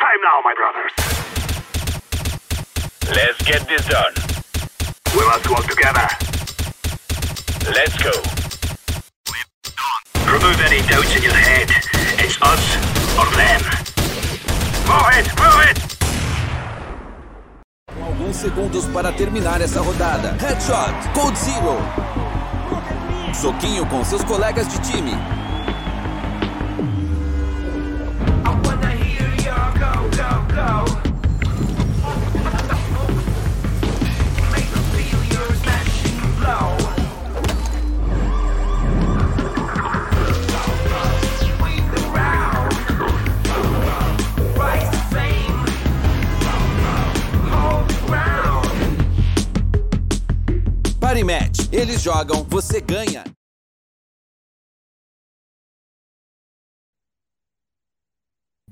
time 0.00 0.20
now, 0.24 0.40
my 0.42 0.54
brothers. 0.54 0.92
Let's 3.14 3.38
get 3.44 3.68
this 3.68 3.84
done. 3.86 4.14
We 5.14 5.22
must 5.26 5.46
work 5.50 5.66
together. 5.68 6.08
Let's 7.68 7.96
go. 8.02 8.14
Remove 10.24 10.60
any 10.64 10.80
doubts 10.88 11.14
in 11.16 11.22
your 11.22 11.34
head. 11.34 11.68
It's 12.16 12.40
us 12.40 12.64
or 13.20 13.28
them. 13.36 13.60
Move 14.88 15.10
it, 15.18 15.26
move 15.36 15.60
it! 15.68 15.78
Com 17.94 18.04
alguns 18.04 18.36
segundos 18.36 18.86
para 18.86 19.12
terminar 19.12 19.60
essa 19.60 19.80
rodada. 19.82 20.36
Headshot, 20.40 20.94
Code 21.12 21.38
Zero. 21.38 21.76
Soquinho 23.34 23.86
com 23.86 24.04
seus 24.04 24.24
colegas 24.24 24.66
de 24.68 24.78
time. 24.80 25.39
Party 51.10 51.24
Match. 51.24 51.68
Eles 51.72 52.00
jogam, 52.00 52.46
você 52.48 52.80
ganha. 52.80 53.24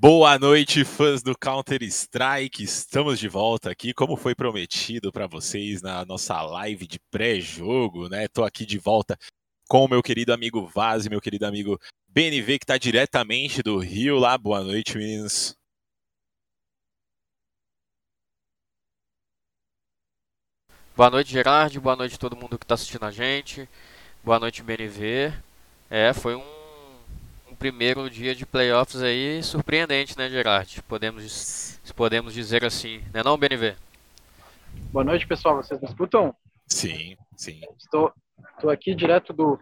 Boa 0.00 0.38
noite, 0.38 0.84
fãs 0.84 1.24
do 1.24 1.36
Counter 1.36 1.82
Strike. 1.82 2.62
Estamos 2.62 3.18
de 3.18 3.28
volta 3.28 3.68
aqui, 3.68 3.92
como 3.92 4.16
foi 4.16 4.32
prometido 4.32 5.10
para 5.10 5.26
vocês 5.26 5.82
na 5.82 6.04
nossa 6.04 6.40
live 6.40 6.86
de 6.86 7.00
pré-jogo, 7.10 8.08
né? 8.08 8.28
Tô 8.28 8.44
aqui 8.44 8.64
de 8.64 8.78
volta 8.78 9.18
com 9.68 9.84
o 9.84 9.88
meu 9.88 10.00
querido 10.00 10.32
amigo 10.32 10.64
Vaz 10.72 11.04
e 11.04 11.10
meu 11.10 11.20
querido 11.20 11.46
amigo 11.46 11.80
BNV, 12.06 12.60
que 12.60 12.64
está 12.64 12.78
diretamente 12.78 13.60
do 13.60 13.76
Rio 13.78 14.20
lá. 14.20 14.38
Boa 14.38 14.62
noite, 14.62 14.96
meninos. 14.96 15.56
Boa 20.96 21.10
noite, 21.10 21.32
Gerard. 21.32 21.76
Boa 21.80 21.96
noite 21.96 22.16
todo 22.20 22.36
mundo 22.36 22.56
que 22.56 22.64
está 22.64 22.74
assistindo 22.76 23.04
a 23.04 23.10
gente. 23.10 23.68
Boa 24.22 24.38
noite, 24.38 24.62
BNV. 24.62 25.32
É, 25.90 26.12
foi 26.14 26.36
um 26.36 26.57
primeiro 27.58 28.08
dia 28.08 28.34
de 28.34 28.46
playoffs 28.46 29.02
aí 29.02 29.42
surpreendente, 29.42 30.16
né, 30.16 30.28
Gerard? 30.28 30.80
Podemos, 30.82 31.80
podemos 31.96 32.32
dizer 32.32 32.64
assim, 32.64 33.02
né 33.12 33.22
não, 33.22 33.36
BNV? 33.36 33.74
Boa 34.92 35.04
noite, 35.04 35.26
pessoal. 35.26 35.56
Vocês 35.56 35.80
me 35.80 35.88
escutam? 35.88 36.34
Sim, 36.66 37.16
sim. 37.36 37.60
Estou, 37.76 38.12
estou 38.54 38.70
aqui 38.70 38.94
direto 38.94 39.32
do, 39.32 39.58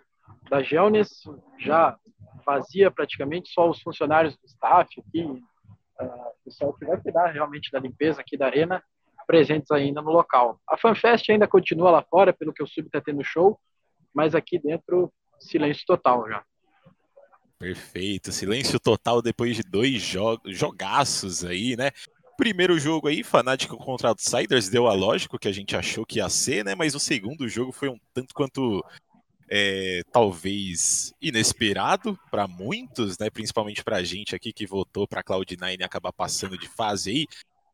da 0.51 0.63
Gelnes, 0.63 1.23
já 1.59 1.97
vazia 2.45 2.91
praticamente, 2.91 3.51
só 3.51 3.69
os 3.69 3.81
funcionários 3.81 4.37
do 4.37 4.47
staff 4.47 4.89
aqui, 5.01 5.23
uh, 5.23 6.05
o 6.05 6.45
pessoal 6.45 6.73
que 6.75 6.85
vai 6.85 7.01
cuidar 7.01 7.27
realmente 7.29 7.71
da 7.73 7.81
limpeza 7.81 8.21
aqui 8.21 8.37
da 8.37 8.47
arena, 8.47 8.83
presentes 9.27 9.71
ainda 9.71 10.03
no 10.03 10.11
local. 10.11 10.61
A 10.69 10.77
FanFest 10.77 11.31
ainda 11.31 11.49
continua 11.49 11.91
lá 11.91 12.03
fora, 12.03 12.33
pelo 12.33 12.53
que 12.53 12.63
eu 12.63 12.67
soube, 12.67 12.89
está 12.89 13.01
tendo 13.01 13.25
show, 13.25 13.59
mas 14.15 14.35
aqui 14.35 14.59
dentro, 14.59 15.13
silêncio 15.41 15.85
total 15.87 16.29
já. 16.29 16.45
Perfeito, 17.59 18.33
silêncio 18.33 18.79
total 18.79 19.23
depois 19.23 19.57
de 19.57 19.63
dois 19.63 20.03
jo 20.03 20.39
jogaços 20.47 21.45
aí, 21.45 21.75
né? 21.75 21.91
Primeiro 22.37 22.79
jogo 22.79 23.09
aí, 23.09 23.23
Fanático 23.23 23.79
contra 23.79 24.11
Outsiders, 24.11 24.69
deu 24.69 24.87
a 24.87 24.93
lógico 24.93 25.39
que 25.39 25.49
a 25.49 25.53
gente 25.53 25.75
achou 25.75 26.05
que 26.05 26.19
ia 26.19 26.29
ser, 26.29 26.63
né? 26.65 26.75
Mas 26.75 26.95
o 26.95 27.01
segundo 27.01 27.49
jogo 27.49 27.73
foi 27.73 27.89
um 27.89 27.99
tanto 28.13 28.35
quanto 28.35 28.85
é, 29.49 30.03
talvez 30.13 31.15
inesperado 31.21 32.19
para 32.31 32.47
muitos, 32.47 33.17
né? 33.19 33.31
Principalmente 33.31 33.83
para 33.83 33.97
a 33.97 34.05
gente 34.05 34.37
aqui 34.37 34.53
que 34.53 34.67
votou 34.67 35.09
para 35.09 35.25
Cloud9 35.25 35.83
acabar 35.83 36.13
passando 36.13 36.59
de 36.59 36.69
fase 36.69 37.11
aí. 37.11 37.27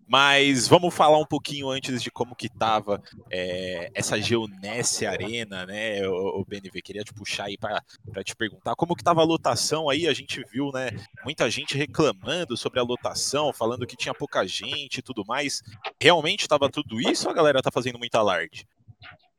Mas 0.06 0.68
vamos 0.68 0.94
falar 0.94 1.18
um 1.18 1.26
pouquinho 1.26 1.70
antes 1.70 2.02
de 2.02 2.10
como 2.10 2.34
que 2.34 2.48
tava 2.48 3.02
é, 3.30 3.90
essa 3.94 4.20
Geonesse 4.20 5.06
Arena, 5.06 5.64
né, 5.64 6.06
o, 6.06 6.44
BNV, 6.46 6.82
queria 6.82 7.04
te 7.04 7.14
puxar 7.14 7.44
aí 7.44 7.56
para 7.56 7.82
te 8.24 8.36
perguntar 8.36 8.74
como 8.74 8.94
que 8.94 9.04
tava 9.04 9.20
a 9.20 9.24
lotação 9.24 9.88
aí, 9.88 10.06
a 10.06 10.12
gente 10.12 10.44
viu, 10.52 10.70
né, 10.72 10.90
muita 11.24 11.48
gente 11.50 11.76
reclamando 11.76 12.56
sobre 12.56 12.80
a 12.80 12.82
lotação, 12.82 13.52
falando 13.52 13.86
que 13.86 13.96
tinha 13.96 14.14
pouca 14.14 14.46
gente 14.46 14.98
e 14.98 15.02
tudo 15.02 15.24
mais, 15.26 15.62
realmente 16.00 16.48
tava 16.48 16.69
tudo 16.69 17.00
isso 17.00 17.26
ou 17.26 17.32
a 17.32 17.36
galera 17.36 17.62
tá 17.62 17.70
fazendo 17.70 17.98
muita 17.98 18.19
alarde? 18.19 18.66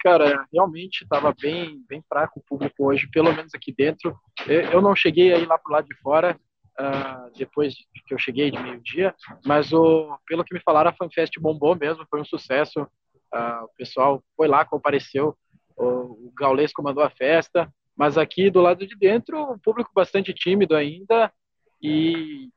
Cara, 0.04 0.46
realmente 0.52 1.04
estava 1.04 1.34
bem, 1.34 1.82
bem 1.88 2.04
fraco 2.10 2.40
o 2.40 2.44
público 2.44 2.88
hoje, 2.88 3.08
pelo 3.10 3.34
menos 3.34 3.54
aqui 3.54 3.72
dentro. 3.72 4.14
Eu 4.46 4.82
não 4.82 4.94
cheguei 4.94 5.34
aí 5.34 5.46
lá 5.46 5.58
pro 5.58 5.72
lado 5.72 5.88
de 5.88 5.96
fora, 6.02 6.38
uh, 6.80 7.32
depois 7.38 7.76
que 8.08 8.14
eu 8.14 8.18
cheguei 8.18 8.52
de 8.52 8.62
meio-dia, 8.62 9.16
mas 9.46 9.72
o, 9.74 10.18
pelo 10.28 10.44
que 10.44 10.54
me 10.54 10.62
falaram, 10.62 10.90
a 10.90 10.94
FanFest 10.94 11.40
bombou 11.40 11.76
mesmo, 11.76 12.06
foi 12.10 12.22
um 12.22 12.26
sucesso. 12.26 12.82
Uh, 13.34 13.64
o 13.64 13.70
pessoal 13.78 14.24
foi 14.36 14.48
lá, 14.48 14.64
compareceu, 14.64 15.36
o, 15.76 16.28
o 16.28 16.34
Gaulês 16.38 16.72
comandou 16.72 17.04
a 17.04 17.10
festa, 17.10 17.72
mas 17.96 18.18
aqui 18.18 18.50
do 18.50 18.62
lado 18.62 18.86
de 18.86 18.96
dentro, 18.96 19.42
o 19.42 19.60
público 19.60 19.92
bastante 19.94 20.34
tímido 20.34 20.76
ainda 20.76 21.32
e 21.82 22.50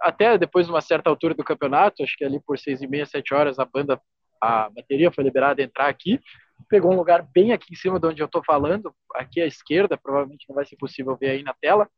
até 0.00 0.38
depois 0.38 0.66
de 0.66 0.72
uma 0.72 0.80
certa 0.80 1.10
altura 1.10 1.34
do 1.34 1.44
campeonato, 1.44 2.02
acho 2.02 2.16
que 2.16 2.24
ali 2.24 2.40
por 2.40 2.58
seis 2.58 2.80
e 2.80 2.86
meia, 2.86 3.06
sete 3.06 3.34
horas, 3.34 3.58
a 3.58 3.64
banda, 3.64 4.00
a 4.40 4.70
bateria 4.70 5.10
foi 5.10 5.24
liberada 5.24 5.60
a 5.60 5.64
entrar 5.64 5.88
aqui, 5.88 6.20
pegou 6.68 6.92
um 6.92 6.96
lugar 6.96 7.26
bem 7.34 7.52
aqui 7.52 7.72
em 7.72 7.76
cima 7.76 7.98
de 7.98 8.06
onde 8.06 8.22
eu 8.22 8.26
estou 8.26 8.42
falando, 8.44 8.94
aqui 9.14 9.40
à 9.40 9.46
esquerda, 9.46 9.96
provavelmente 9.96 10.46
não 10.48 10.54
vai 10.54 10.64
ser 10.64 10.76
possível 10.76 11.16
ver 11.16 11.30
aí 11.30 11.42
na 11.42 11.54
tela, 11.54 11.88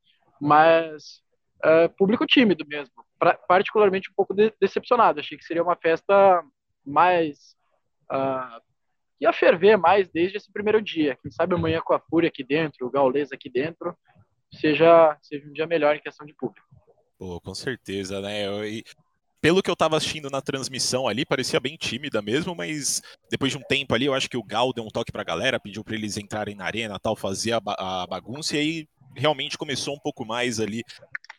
mas 0.40 1.22
uh, 1.64 1.88
público 1.96 2.26
tímido 2.26 2.64
mesmo, 2.66 2.94
pra, 3.18 3.34
particularmente 3.34 4.10
um 4.10 4.14
pouco 4.14 4.34
de, 4.34 4.52
decepcionado. 4.60 5.20
Achei 5.20 5.38
que 5.38 5.44
seria 5.44 5.62
uma 5.62 5.76
festa 5.76 6.42
mais. 6.84 7.56
Uh, 8.10 8.60
ia 9.20 9.32
ferver 9.32 9.76
mais 9.76 10.08
desde 10.08 10.38
esse 10.38 10.50
primeiro 10.50 10.80
dia. 10.80 11.16
Quem 11.20 11.30
sabe 11.30 11.54
amanhã 11.54 11.80
com 11.84 11.92
a 11.92 12.00
Fúria 12.00 12.28
aqui 12.28 12.42
dentro, 12.42 12.86
o 12.86 12.90
Gaules 12.90 13.32
aqui 13.32 13.50
dentro, 13.50 13.94
seja, 14.52 15.16
seja 15.20 15.46
um 15.46 15.52
dia 15.52 15.66
melhor 15.66 15.94
em 15.94 16.00
questão 16.00 16.26
de 16.26 16.34
público. 16.34 16.66
Pô, 17.18 17.38
com 17.40 17.54
certeza, 17.54 18.20
né? 18.20 18.46
Eu, 18.46 18.66
e 18.66 18.82
pelo 19.40 19.62
que 19.62 19.70
eu 19.70 19.76
tava 19.76 19.96
assistindo 19.96 20.28
na 20.30 20.40
transmissão 20.40 21.08
ali, 21.08 21.24
parecia 21.24 21.58
bem 21.58 21.76
tímida 21.76 22.20
mesmo, 22.20 22.54
mas 22.54 23.02
depois 23.30 23.52
de 23.52 23.58
um 23.58 23.62
tempo 23.62 23.94
ali, 23.94 24.06
eu 24.06 24.14
acho 24.14 24.28
que 24.28 24.36
o 24.36 24.42
Gal 24.42 24.72
deu 24.72 24.84
um 24.84 24.88
toque 24.88 25.12
pra 25.12 25.24
galera, 25.24 25.60
pediu 25.60 25.82
para 25.82 25.94
eles 25.94 26.16
entrarem 26.16 26.54
na 26.54 26.64
arena 26.64 26.98
tal, 26.98 27.16
fazer 27.16 27.52
a, 27.52 27.60
ba 27.60 27.74
a 27.78 28.06
bagunça, 28.06 28.56
e 28.56 28.58
aí 28.58 28.88
realmente 29.16 29.58
começou 29.58 29.94
um 29.94 29.98
pouco 29.98 30.24
mais 30.24 30.60
ali 30.60 30.82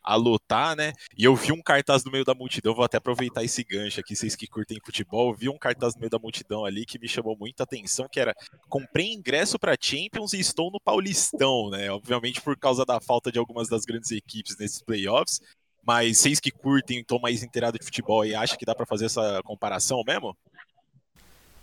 a 0.04 0.16
lotar, 0.16 0.76
né? 0.76 0.94
E 1.18 1.24
eu 1.24 1.36
vi 1.36 1.52
um 1.52 1.62
cartaz 1.62 2.04
no 2.04 2.12
meio 2.12 2.26
da 2.26 2.34
multidão, 2.34 2.74
vou 2.74 2.84
até 2.86 2.98
aproveitar 2.98 3.44
esse 3.44 3.64
gancho 3.64 4.00
aqui, 4.00 4.16
vocês 4.16 4.36
que 4.36 4.48
curtem 4.48 4.80
futebol, 4.84 5.34
vi 5.34 5.50
um 5.50 5.58
cartaz 5.58 5.94
no 5.96 6.00
meio 6.00 6.10
da 6.10 6.20
multidão 6.20 6.66
ali 6.66 6.86
que 6.86 7.00
me 7.00 7.08
chamou 7.08 7.38
muita 7.38 7.64
atenção, 7.64 8.08
que 8.12 8.20
era 8.20 8.36
comprei 8.70 9.12
ingresso 9.14 9.60
para 9.60 9.78
Champions 9.80 10.34
e 10.34 10.40
estou 10.40 10.72
no 10.72 10.80
Paulistão, 10.80 11.70
né? 11.70 11.92
Obviamente 11.92 12.42
por 12.42 12.58
causa 12.58 12.86
da 12.86 13.00
falta 13.00 13.32
de 13.32 13.40
algumas 13.40 13.70
das 13.70 13.86
grandes 13.86 14.12
equipes 14.12 14.58
nesses 14.58 14.82
playoffs, 14.82 15.40
mas 15.86 16.18
vocês 16.20 16.40
que 16.40 16.52
curtem, 16.52 17.00
estão 17.00 17.20
mais 17.20 17.44
inteirados 17.44 17.80
de 17.80 17.86
futebol 17.86 18.26
e 18.26 18.36
acham 18.36 18.58
que 18.58 18.66
dá 18.66 18.76
para 18.76 18.86
fazer 18.86 19.06
essa 19.06 19.42
comparação 19.44 20.04
mesmo? 20.06 20.36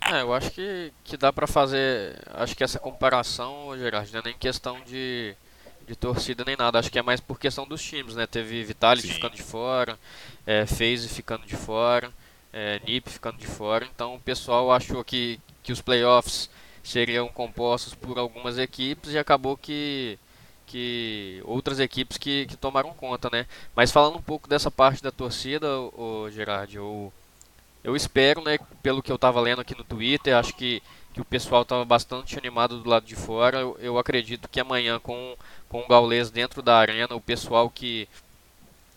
É, 0.01 0.21
eu 0.21 0.33
acho 0.33 0.51
que, 0.51 0.93
que 1.03 1.17
dá 1.17 1.31
para 1.31 1.45
fazer, 1.45 2.17
acho 2.33 2.55
que 2.55 2.63
essa 2.63 2.79
comparação, 2.79 3.77
Gerard, 3.77 4.11
não 4.13 4.19
é 4.21 4.23
nem 4.23 4.37
questão 4.37 4.79
de 4.81 5.35
de 5.89 5.95
torcida 5.95 6.43
nem 6.45 6.55
nada. 6.55 6.77
Acho 6.77 6.91
que 6.91 6.99
é 6.99 7.01
mais 7.01 7.19
por 7.19 7.39
questão 7.39 7.67
dos 7.67 7.81
times, 7.81 8.15
né? 8.15 8.27
Teve 8.27 8.63
Vitality 8.63 9.07
Sim. 9.07 9.13
ficando 9.15 9.35
de 9.35 9.41
fora, 9.41 9.99
é, 10.45 10.65
FaZe 10.65 11.09
ficando 11.09 11.45
de 11.47 11.55
fora, 11.55 12.11
é, 12.53 12.79
NiP 12.85 13.09
ficando 13.09 13.37
de 13.39 13.47
fora. 13.47 13.87
Então 13.93 14.15
o 14.15 14.19
pessoal 14.19 14.71
achou 14.71 15.03
que, 15.03 15.39
que 15.63 15.71
os 15.71 15.81
playoffs 15.81 16.49
seriam 16.83 17.27
compostos 17.27 17.95
por 17.95 18.19
algumas 18.19 18.57
equipes 18.59 19.13
e 19.13 19.17
acabou 19.17 19.57
que 19.57 20.17
que 20.67 21.41
outras 21.45 21.79
equipes 21.79 22.15
que, 22.19 22.45
que 22.45 22.55
tomaram 22.55 22.93
conta, 22.93 23.27
né? 23.31 23.47
Mas 23.75 23.91
falando 23.91 24.17
um 24.17 24.21
pouco 24.21 24.47
dessa 24.47 24.69
parte 24.69 25.01
da 25.01 25.09
torcida, 25.11 25.67
o 25.79 26.29
Gerard, 26.29 26.75
eu, 26.75 27.11
eu 27.83 27.95
espero, 27.95 28.43
né, 28.43 28.57
pelo 28.83 29.01
que 29.01 29.11
eu 29.11 29.15
estava 29.15 29.39
lendo 29.39 29.61
aqui 29.61 29.77
no 29.77 29.83
Twitter, 29.83 30.35
acho 30.35 30.53
que, 30.55 30.81
que 31.13 31.21
o 31.21 31.25
pessoal 31.25 31.63
estava 31.63 31.85
bastante 31.85 32.37
animado 32.37 32.79
do 32.79 32.89
lado 32.89 33.05
de 33.05 33.15
fora. 33.15 33.59
Eu, 33.59 33.77
eu 33.79 33.97
acredito 33.97 34.49
que 34.49 34.59
amanhã 34.59 34.99
com 34.99 35.35
com 35.69 35.81
o 35.81 35.87
Gaules 35.87 36.31
dentro 36.31 36.61
da 36.61 36.75
arena, 36.75 37.15
o 37.15 37.21
pessoal 37.21 37.69
que, 37.69 38.09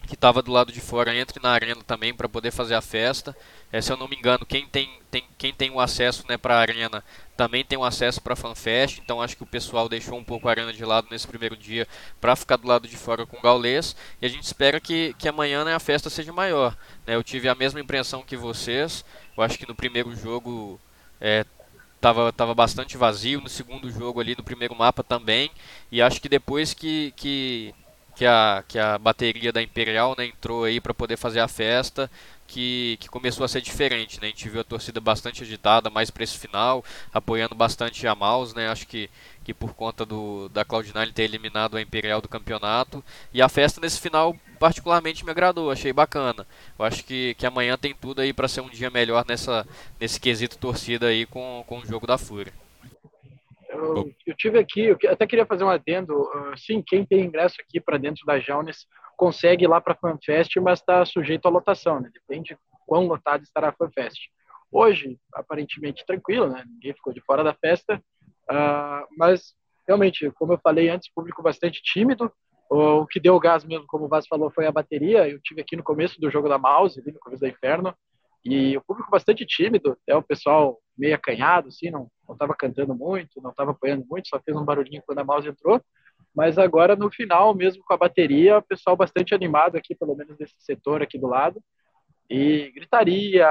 que 0.06 0.14
estava 0.14 0.42
do 0.42 0.52
lado 0.52 0.72
de 0.72 0.80
fora 0.80 1.14
entre 1.14 1.40
na 1.42 1.50
arena 1.50 1.82
também 1.86 2.12
para 2.12 2.28
poder 2.28 2.50
fazer 2.50 2.74
a 2.74 2.80
festa. 2.80 3.36
É, 3.72 3.80
se 3.80 3.90
eu 3.92 3.96
não 3.96 4.08
me 4.08 4.16
engano, 4.16 4.44
quem 4.44 4.66
tem, 4.66 5.00
tem, 5.10 5.24
quem 5.38 5.52
tem 5.52 5.70
o 5.70 5.80
acesso 5.80 6.24
né, 6.28 6.36
para 6.36 6.56
a 6.56 6.60
arena 6.60 7.02
também 7.36 7.64
tem 7.64 7.78
o 7.78 7.84
acesso 7.84 8.20
para 8.20 8.34
a 8.34 8.36
FanFest. 8.36 8.98
Então 8.98 9.22
acho 9.22 9.36
que 9.36 9.42
o 9.42 9.46
pessoal 9.46 9.88
deixou 9.88 10.18
um 10.18 10.24
pouco 10.24 10.48
a 10.48 10.50
arena 10.50 10.72
de 10.72 10.84
lado 10.84 11.08
nesse 11.10 11.26
primeiro 11.26 11.56
dia 11.56 11.86
para 12.20 12.36
ficar 12.36 12.56
do 12.56 12.68
lado 12.68 12.86
de 12.86 12.96
fora 12.96 13.24
com 13.24 13.38
o 13.38 13.42
Gaulês. 13.42 13.96
E 14.20 14.26
a 14.26 14.28
gente 14.28 14.44
espera 14.44 14.80
que, 14.80 15.14
que 15.18 15.28
amanhã 15.28 15.64
né, 15.64 15.74
a 15.74 15.80
festa 15.80 16.10
seja 16.10 16.32
maior. 16.32 16.76
Né? 17.06 17.14
Eu 17.14 17.22
tive 17.22 17.48
a 17.48 17.54
mesma 17.54 17.80
impressão 17.80 18.22
que 18.22 18.36
vocês. 18.36 19.04
Eu 19.36 19.42
acho 19.42 19.58
que 19.58 19.66
no 19.66 19.74
primeiro 19.74 20.14
jogo 20.14 20.78
é, 21.20 21.46
tava, 22.02 22.54
bastante 22.54 22.96
vazio 22.96 23.40
no 23.40 23.48
segundo 23.48 23.88
jogo 23.88 24.20
ali, 24.20 24.34
no 24.36 24.42
primeiro 24.42 24.74
mapa 24.74 25.04
também. 25.04 25.50
E 25.90 26.02
acho 26.02 26.20
que 26.20 26.28
depois 26.28 26.74
que, 26.74 27.12
que, 27.16 27.72
que, 28.14 28.26
a, 28.26 28.64
que 28.66 28.78
a 28.78 28.98
bateria 28.98 29.52
da 29.52 29.62
Imperial 29.62 30.14
né, 30.16 30.26
entrou 30.26 30.64
aí 30.64 30.80
para 30.80 30.94
poder 30.94 31.16
fazer 31.16 31.40
a 31.40 31.48
festa, 31.48 32.10
que, 32.46 32.98
que 33.00 33.08
começou 33.08 33.44
a 33.44 33.48
ser 33.48 33.62
diferente, 33.62 34.20
né? 34.20 34.26
A 34.26 34.30
gente 34.30 34.48
viu 34.48 34.60
a 34.60 34.64
torcida 34.64 35.00
bastante 35.00 35.42
agitada, 35.42 35.88
mais 35.88 36.10
para 36.10 36.22
esse 36.22 36.38
final, 36.38 36.84
apoiando 37.12 37.54
bastante 37.54 38.06
a 38.06 38.14
Mouse, 38.14 38.54
né? 38.54 38.68
Acho 38.68 38.86
que, 38.86 39.08
que 39.42 39.54
por 39.54 39.72
conta 39.74 40.04
do, 40.04 40.50
da 40.50 40.64
Cloud9 40.64 41.12
ter 41.14 41.22
eliminado 41.22 41.76
a 41.76 41.82
Imperial 41.82 42.20
do 42.20 42.28
campeonato. 42.28 43.02
E 43.32 43.40
a 43.40 43.48
festa 43.48 43.80
nesse 43.80 44.00
final 44.00 44.36
particularmente 44.58 45.24
me 45.24 45.30
agradou, 45.30 45.70
achei 45.70 45.92
bacana. 45.92 46.46
Eu 46.78 46.84
acho 46.84 47.04
que, 47.04 47.34
que 47.34 47.46
amanhã 47.46 47.76
tem 47.78 47.94
tudo 47.94 48.20
aí 48.20 48.32
para 48.32 48.48
ser 48.48 48.60
um 48.60 48.68
dia 48.68 48.90
melhor 48.90 49.24
nessa, 49.26 49.66
nesse 49.98 50.20
quesito 50.20 50.58
torcida 50.58 51.06
aí 51.06 51.24
com, 51.24 51.64
com 51.66 51.78
o 51.78 51.86
jogo 51.86 52.06
da 52.06 52.18
Fúria. 52.18 52.52
Eu, 53.72 54.12
eu, 54.26 54.36
tive 54.36 54.58
aqui, 54.58 54.84
eu 54.84 54.98
até 55.10 55.26
queria 55.26 55.46
fazer 55.46 55.64
um 55.64 55.70
adendo. 55.70 56.22
Uh, 56.22 56.56
sim, 56.56 56.82
quem 56.86 57.04
tem 57.06 57.24
ingresso 57.24 57.56
aqui 57.60 57.80
para 57.80 57.96
dentro 57.96 58.24
da 58.26 58.38
Jaunes 58.38 58.86
consegue 59.16 59.64
ir 59.64 59.68
lá 59.68 59.80
para 59.80 59.94
a 59.94 59.96
FanFest, 59.96 60.56
mas 60.56 60.80
está 60.80 61.04
sujeito 61.04 61.46
à 61.46 61.50
lotação, 61.50 61.98
né? 61.98 62.10
Depende 62.12 62.50
de 62.50 62.58
quão 62.86 63.06
lotado 63.06 63.42
estará 63.42 63.70
a 63.70 63.72
FanFest. 63.72 64.20
Hoje, 64.70 65.18
aparentemente 65.34 66.04
tranquilo, 66.04 66.48
né? 66.48 66.64
Ninguém 66.66 66.92
ficou 66.94 67.12
de 67.12 67.20
fora 67.22 67.42
da 67.42 67.54
festa, 67.54 67.96
uh, 68.50 69.06
mas 69.16 69.54
realmente, 69.86 70.30
como 70.32 70.52
eu 70.52 70.58
falei 70.62 70.88
antes, 70.88 71.10
público 71.12 71.42
bastante 71.42 71.82
tímido. 71.82 72.30
O 72.68 73.06
que 73.06 73.20
deu 73.20 73.38
gás 73.38 73.64
mesmo, 73.64 73.86
como 73.86 74.06
o 74.06 74.08
Vaz 74.08 74.26
falou, 74.26 74.50
foi 74.50 74.66
a 74.66 74.72
bateria. 74.72 75.28
Eu 75.28 75.38
tive 75.42 75.60
aqui 75.60 75.76
no 75.76 75.82
começo 75.82 76.18
do 76.18 76.30
jogo 76.30 76.48
da 76.48 76.56
Mouse, 76.56 77.02
no 77.04 77.20
começo 77.20 77.42
da 77.42 77.48
Inferno, 77.48 77.94
e 78.44 78.76
o 78.76 78.82
público 78.82 79.10
bastante 79.10 79.46
tímido, 79.46 79.96
até 80.02 80.16
o 80.16 80.22
pessoal 80.22 80.80
meio 80.98 81.14
acanhado, 81.14 81.68
assim, 81.68 81.90
não 81.90 82.10
estava 82.30 82.54
cantando 82.54 82.94
muito, 82.94 83.40
não 83.40 83.50
estava 83.50 83.70
apoiando 83.70 84.04
muito, 84.08 84.28
só 84.28 84.40
fez 84.40 84.56
um 84.56 84.64
barulhinho 84.64 85.02
quando 85.06 85.20
a 85.20 85.24
Mouse 85.24 85.48
entrou. 85.48 85.80
Mas 86.34 86.58
agora, 86.58 86.96
no 86.96 87.10
final, 87.10 87.54
mesmo 87.54 87.84
com 87.84 87.94
a 87.94 87.96
bateria, 87.96 88.58
o 88.58 88.62
pessoal 88.62 88.96
bastante 88.96 89.34
animado 89.34 89.76
aqui, 89.76 89.94
pelo 89.94 90.16
menos 90.16 90.36
nesse 90.38 90.54
setor 90.58 91.02
aqui 91.02 91.18
do 91.18 91.26
lado. 91.26 91.62
E 92.28 92.72
gritaria, 92.74 93.46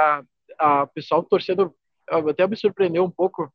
a, 0.59 0.87
pessoal 0.87 1.23
torcendo, 1.23 1.73
até 2.09 2.45
me 2.47 2.57
surpreendeu 2.57 3.03
um 3.03 3.11
pouco 3.11 3.51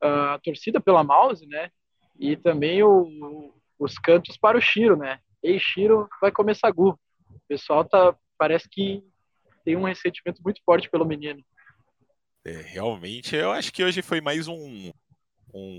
a 0.00 0.38
torcida 0.42 0.80
pela 0.80 1.04
Mouse, 1.04 1.46
né? 1.46 1.70
E 2.18 2.36
também 2.36 2.82
o, 2.82 3.52
os 3.78 3.98
cantos 3.98 4.36
para 4.36 4.56
o 4.56 4.60
Shiro, 4.60 4.96
né? 4.96 5.18
Ei, 5.42 5.58
Shiro 5.58 6.08
vai 6.20 6.30
comer 6.30 6.54
sagu. 6.54 6.90
O 6.90 7.40
pessoal 7.48 7.84
tá, 7.84 8.16
parece 8.38 8.68
que 8.68 9.02
tem 9.64 9.76
um 9.76 9.84
ressentimento 9.84 10.42
muito 10.42 10.60
forte 10.64 10.88
pelo 10.90 11.04
menino. 11.04 11.42
É, 12.44 12.62
realmente, 12.62 13.36
eu 13.36 13.52
acho 13.52 13.72
que 13.72 13.84
hoje 13.84 14.00
foi 14.00 14.20
mais 14.20 14.48
um, 14.48 14.90
um, 15.52 15.78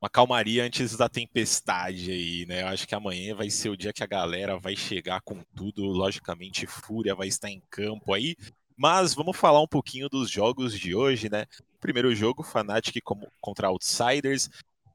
uma 0.00 0.08
calmaria 0.08 0.64
antes 0.64 0.96
da 0.96 1.08
tempestade 1.08 2.10
aí, 2.10 2.46
né? 2.46 2.62
Eu 2.62 2.68
acho 2.68 2.86
que 2.86 2.94
amanhã 2.94 3.34
vai 3.34 3.50
ser 3.50 3.68
o 3.68 3.76
dia 3.76 3.92
que 3.92 4.04
a 4.04 4.06
galera 4.06 4.58
vai 4.58 4.76
chegar 4.76 5.20
com 5.22 5.42
tudo. 5.56 5.84
Logicamente, 5.84 6.66
Fúria 6.66 7.14
vai 7.14 7.26
estar 7.26 7.50
em 7.50 7.62
campo 7.68 8.12
aí. 8.12 8.36
Mas 8.76 9.12
vamos 9.12 9.36
falar 9.36 9.60
um 9.60 9.66
pouquinho 9.66 10.08
dos 10.08 10.30
jogos 10.30 10.78
de 10.78 10.94
hoje, 10.94 11.28
né? 11.28 11.46
Primeiro 11.80 12.14
jogo, 12.14 12.44
Fnatic 12.44 13.02
contra 13.40 13.66
Outsiders. 13.66 14.48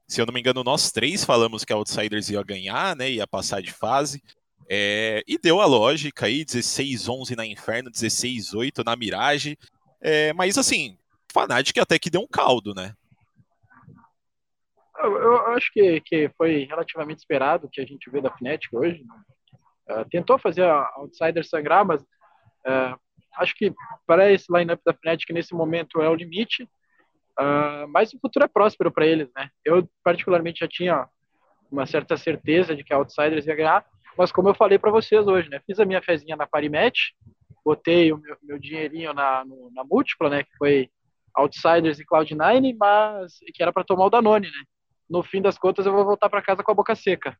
Se 0.08 0.20
eu 0.20 0.26
não 0.26 0.32
me 0.32 0.40
engano, 0.40 0.64
nós 0.64 0.90
três 0.90 1.22
falamos 1.22 1.64
que 1.64 1.72
a 1.72 1.76
Outsiders 1.76 2.30
ia 2.30 2.42
ganhar, 2.42 2.96
né? 2.96 3.10
Ia 3.10 3.26
passar 3.26 3.60
de 3.60 3.72
fase. 3.72 4.22
É... 4.68 5.22
e 5.26 5.38
deu 5.38 5.60
a 5.60 5.66
lógica 5.66 6.26
aí, 6.26 6.44
16-11 6.44 7.36
na 7.36 7.46
Inferno, 7.46 7.90
16-8 7.90 8.84
na 8.84 8.96
Mirage. 8.96 9.58
É... 10.00 10.32
mas 10.32 10.56
assim, 10.58 10.96
Fnatic 11.32 11.78
até 11.78 11.98
que 11.98 12.10
deu 12.10 12.20
um 12.20 12.28
caldo, 12.28 12.72
né? 12.74 12.94
Eu, 14.98 15.16
eu 15.16 15.46
acho 15.48 15.70
que, 15.72 16.00
que 16.00 16.30
foi 16.36 16.64
relativamente 16.64 17.18
esperado 17.18 17.66
o 17.66 17.70
que 17.70 17.80
a 17.80 17.84
gente 17.84 18.08
vê 18.08 18.20
da 18.20 18.30
Fnatic 18.30 18.72
hoje. 18.72 19.04
Uh, 19.90 20.08
tentou 20.08 20.38
fazer 20.38 20.62
a 20.62 20.90
Outsider 20.96 21.44
sangrar, 21.44 21.84
mas 21.84 22.00
uh, 22.00 22.98
acho 23.36 23.54
que 23.54 23.74
para 24.06 24.32
esse 24.32 24.46
lineup 24.50 24.80
da 24.84 24.94
Fnatic 24.94 25.28
nesse 25.30 25.52
momento 25.52 26.00
é 26.00 26.08
o 26.08 26.14
limite. 26.14 26.62
Uh, 27.38 27.86
mas 27.88 28.14
o 28.14 28.18
futuro 28.20 28.44
é 28.44 28.48
próspero 28.48 28.92
para 28.92 29.06
eles, 29.06 29.28
né? 29.34 29.50
Eu 29.64 29.88
particularmente 30.04 30.60
já 30.60 30.68
tinha 30.68 31.08
uma 31.70 31.84
certa 31.84 32.16
certeza 32.16 32.76
de 32.76 32.84
que 32.84 32.94
a 32.94 32.96
Outsiders 32.96 33.46
ia 33.46 33.56
ganhar, 33.56 33.84
mas 34.16 34.32
como 34.32 34.48
eu 34.48 34.54
falei 34.54 34.78
para 34.78 34.90
vocês 34.90 35.26
hoje, 35.26 35.48
né? 35.48 35.60
Fiz 35.66 35.78
a 35.80 35.84
minha 35.84 36.02
fezinha 36.02 36.36
na 36.36 36.46
Parimatch, 36.46 37.12
botei 37.64 38.12
o 38.12 38.18
meu, 38.18 38.36
meu 38.42 38.58
dinheirinho 38.58 39.12
na, 39.12 39.44
no, 39.44 39.70
na 39.72 39.84
múltipla, 39.84 40.28
né? 40.30 40.42
Que 40.42 40.56
foi 40.56 40.90
Outsiders 41.34 41.98
e 41.98 42.06
Cloud9, 42.06 42.76
mas 42.78 43.38
que 43.52 43.62
era 43.62 43.72
para 43.72 43.84
tomar 43.84 44.06
o 44.06 44.10
Danone, 44.10 44.46
né? 44.46 44.64
no 45.08 45.22
fim 45.22 45.40
das 45.40 45.58
contas 45.58 45.86
eu 45.86 45.92
vou 45.92 46.04
voltar 46.04 46.28
para 46.28 46.42
casa 46.42 46.62
com 46.62 46.70
a 46.70 46.74
boca 46.74 46.94
seca. 46.94 47.36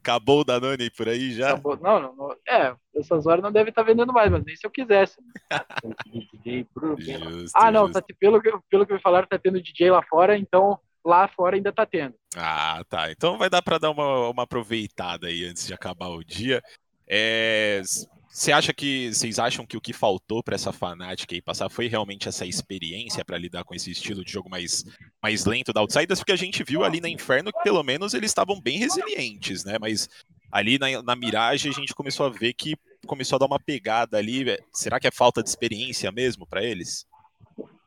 Acabou 0.00 0.40
o 0.40 0.44
Danone 0.44 0.88
por 0.90 1.08
aí 1.08 1.32
já? 1.32 1.50
Acabou. 1.50 1.76
Não, 1.76 2.00
não, 2.00 2.14
não, 2.14 2.36
é, 2.48 2.74
essas 2.94 3.26
horas 3.26 3.42
não 3.42 3.50
deve 3.50 3.70
estar 3.70 3.82
tá 3.82 3.86
vendendo 3.86 4.12
mais, 4.12 4.30
mas 4.30 4.44
nem 4.44 4.54
se 4.54 4.64
eu 4.64 4.70
quisesse. 4.70 5.16
justo, 6.98 7.52
ah, 7.56 7.72
não, 7.72 7.90
tá, 7.90 8.00
pelo, 8.18 8.40
que, 8.40 8.52
pelo 8.70 8.86
que 8.86 8.92
me 8.92 9.00
falaram, 9.00 9.26
tá 9.26 9.38
tendo 9.38 9.60
DJ 9.60 9.90
lá 9.90 10.02
fora, 10.02 10.38
então 10.38 10.78
lá 11.06 11.28
fora 11.28 11.56
ainda 11.56 11.72
tá 11.72 11.86
tendo. 11.86 12.14
Ah, 12.36 12.82
tá. 12.88 13.10
Então 13.10 13.38
vai 13.38 13.48
dar 13.48 13.62
para 13.62 13.78
dar 13.78 13.90
uma, 13.90 14.28
uma 14.28 14.42
aproveitada 14.42 15.28
aí 15.28 15.44
antes 15.44 15.66
de 15.66 15.72
acabar 15.72 16.08
o 16.08 16.24
dia. 16.24 16.60
É, 17.08 17.80
você 18.28 18.50
acha 18.50 18.74
que 18.74 19.14
vocês 19.14 19.38
acham 19.38 19.64
que 19.64 19.76
o 19.76 19.80
que 19.80 19.92
faltou 19.92 20.42
para 20.42 20.56
essa 20.56 20.72
fanática 20.72 21.34
aí 21.34 21.40
passar 21.40 21.70
foi 21.70 21.86
realmente 21.86 22.28
essa 22.28 22.44
experiência 22.44 23.24
para 23.24 23.38
lidar 23.38 23.62
com 23.62 23.74
esse 23.74 23.90
estilo 23.90 24.24
de 24.24 24.32
jogo 24.32 24.50
mais, 24.50 24.84
mais 25.22 25.44
lento 25.46 25.72
da 25.72 25.80
Outsiders? 25.80 26.18
Porque 26.18 26.32
a 26.32 26.36
gente 26.36 26.64
viu 26.64 26.84
ali 26.84 27.00
na 27.00 27.08
Inferno 27.08 27.52
que 27.52 27.62
pelo 27.62 27.82
menos 27.84 28.12
eles 28.12 28.30
estavam 28.30 28.60
bem 28.60 28.78
resilientes, 28.78 29.64
né? 29.64 29.78
Mas 29.80 30.08
ali 30.50 30.78
na, 30.78 31.02
na 31.02 31.14
Mirage 31.14 31.68
a 31.68 31.72
gente 31.72 31.94
começou 31.94 32.26
a 32.26 32.30
ver 32.30 32.52
que 32.52 32.74
começou 33.06 33.36
a 33.36 33.38
dar 33.38 33.46
uma 33.46 33.60
pegada 33.60 34.18
ali. 34.18 34.44
Será 34.72 34.98
que 34.98 35.06
é 35.06 35.12
falta 35.12 35.40
de 35.40 35.48
experiência 35.48 36.10
mesmo 36.10 36.44
para 36.44 36.64
eles? 36.64 37.06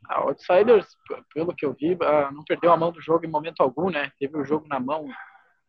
A 0.10 0.22
Outsiders, 0.22 0.88
pelo 1.34 1.56
que 1.56 1.66
eu 1.66 1.74
vi, 1.74 1.98
ah, 2.02 2.32
não 2.32 2.44
perdeu 2.44 2.72
a 2.72 2.78
mão 2.78 2.92
do 2.92 3.02
jogo 3.02 3.26
em 3.26 3.30
momento 3.30 3.62
algum, 3.62 3.90
né? 3.90 4.12
Teve 4.20 4.38
o 4.38 4.44
jogo 4.44 4.68
na 4.68 4.80
mão, 4.80 5.08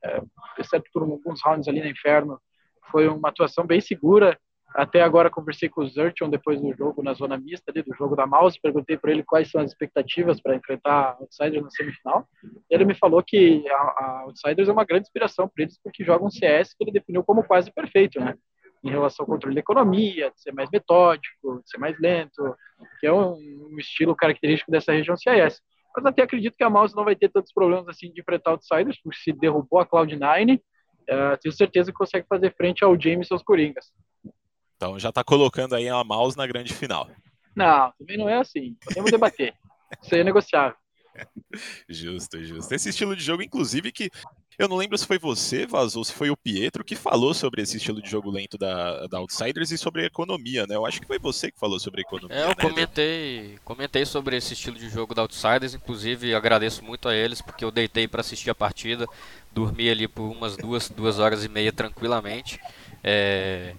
é, 0.02 0.22
exceto 0.58 0.88
por 0.92 1.02
alguns 1.02 1.40
rounds 1.44 1.68
ali 1.68 1.80
na 1.80 1.88
Inferno. 1.88 2.40
Foi 2.90 3.06
uma 3.06 3.28
atuação 3.28 3.66
bem 3.66 3.80
segura 3.80 4.38
até 4.74 5.02
agora 5.02 5.30
conversei 5.30 5.68
com 5.68 5.82
o 5.82 5.88
Zertion 5.88 6.30
depois 6.30 6.60
do 6.60 6.72
jogo 6.74 7.02
na 7.02 7.12
zona 7.12 7.36
mista 7.36 7.70
ali, 7.70 7.82
do 7.82 7.94
jogo 7.94 8.14
da 8.14 8.26
Mouse, 8.26 8.60
perguntei 8.60 8.96
para 8.96 9.10
ele 9.10 9.24
quais 9.24 9.50
são 9.50 9.60
as 9.60 9.70
expectativas 9.72 10.40
para 10.40 10.54
enfrentar 10.54 10.92
a 10.92 11.16
Outsiders 11.20 11.62
na 11.62 11.70
semifinal. 11.70 12.28
Ele 12.68 12.84
me 12.84 12.94
falou 12.94 13.22
que 13.22 13.64
a, 13.68 14.22
Outsiders 14.26 14.68
é 14.68 14.72
uma 14.72 14.84
grande 14.84 15.02
inspiração 15.02 15.48
para 15.48 15.64
eles 15.64 15.78
porque 15.82 16.04
jogam 16.04 16.28
um 16.28 16.30
CS 16.30 16.74
que 16.74 16.84
ele 16.84 16.92
definiu 16.92 17.24
como 17.24 17.42
quase 17.42 17.72
perfeito, 17.72 18.20
né? 18.20 18.34
Em 18.82 18.90
relação 18.90 19.24
ao 19.24 19.26
controle 19.26 19.54
da 19.54 19.60
economia, 19.60 20.30
de 20.30 20.40
ser 20.40 20.52
mais 20.52 20.70
metódico, 20.70 21.60
de 21.62 21.70
ser 21.70 21.78
mais 21.78 21.98
lento, 22.00 22.56
que 22.98 23.06
é 23.06 23.12
um, 23.12 23.34
um 23.70 23.78
estilo 23.78 24.16
característico 24.16 24.70
dessa 24.70 24.92
região 24.92 25.16
CIS. 25.16 25.60
Mas 25.94 26.06
até 26.06 26.22
acredito 26.22 26.56
que 26.56 26.64
a 26.64 26.70
Mouse 26.70 26.94
não 26.94 27.04
vai 27.04 27.16
ter 27.16 27.28
tantos 27.28 27.52
problemas 27.52 27.88
assim 27.88 28.12
de 28.12 28.20
enfrentar 28.20 28.52
Outsiders, 28.52 28.98
porque 29.02 29.18
se 29.18 29.32
derrubou 29.32 29.80
a 29.80 29.86
Cloud9, 29.86 30.58
uh, 30.58 31.38
tenho 31.40 31.52
certeza 31.52 31.90
que 31.92 31.98
consegue 31.98 32.26
fazer 32.28 32.54
frente 32.54 32.84
ao 32.84 32.98
James 32.98 33.26
e 33.26 33.28
seus 33.28 33.42
Coringas. 33.42 33.92
Então 34.76 34.98
já 34.98 35.10
está 35.10 35.22
colocando 35.22 35.74
aí 35.74 35.88
a 35.88 36.02
mouse 36.02 36.36
na 36.36 36.46
grande 36.46 36.72
final. 36.72 37.08
Não, 37.54 37.92
também 37.98 38.16
não 38.16 38.28
é 38.28 38.36
assim. 38.38 38.76
Podemos 38.84 39.10
debater. 39.10 39.54
Isso 40.02 40.14
aí 40.14 40.20
é 40.20 40.24
negociável. 40.24 40.76
Justo, 41.88 42.42
justo. 42.42 42.72
Esse 42.72 42.90
estilo 42.90 43.16
de 43.16 43.22
jogo, 43.22 43.42
inclusive, 43.42 43.90
que 43.90 44.10
eu 44.60 44.68
não 44.68 44.76
lembro 44.76 44.98
se 44.98 45.06
foi 45.06 45.18
você, 45.18 45.66
Vazou, 45.66 46.04
se 46.04 46.12
foi 46.12 46.30
o 46.30 46.36
Pietro 46.36 46.84
que 46.84 46.94
falou 46.94 47.32
sobre 47.32 47.62
esse 47.62 47.78
estilo 47.78 48.02
de 48.02 48.10
jogo 48.10 48.30
lento 48.30 48.58
da, 48.58 49.06
da 49.06 49.18
Outsiders 49.18 49.70
e 49.70 49.78
sobre 49.78 50.02
a 50.02 50.04
economia, 50.04 50.66
né? 50.66 50.76
Eu 50.76 50.84
acho 50.84 51.00
que 51.00 51.06
foi 51.06 51.18
você 51.18 51.50
que 51.50 51.58
falou 51.58 51.80
sobre 51.80 52.02
a 52.02 52.04
economia. 52.06 52.36
É, 52.36 52.44
eu 52.44 52.48
né? 52.48 52.54
comentei, 52.54 53.58
comentei 53.64 54.04
sobre 54.04 54.36
esse 54.36 54.52
estilo 54.52 54.76
de 54.76 54.90
jogo 54.90 55.14
da 55.14 55.22
Outsiders, 55.22 55.72
inclusive 55.72 56.34
agradeço 56.34 56.84
muito 56.84 57.08
a 57.08 57.14
eles, 57.14 57.40
porque 57.40 57.64
eu 57.64 57.70
deitei 57.70 58.06
para 58.06 58.20
assistir 58.20 58.50
a 58.50 58.54
partida, 58.54 59.06
dormi 59.50 59.88
ali 59.88 60.06
por 60.06 60.30
umas 60.30 60.58
duas, 60.58 60.90
duas 60.90 61.18
horas 61.18 61.42
e 61.42 61.48
meia 61.48 61.72
tranquilamente. 61.72 62.60
É, 63.02 63.74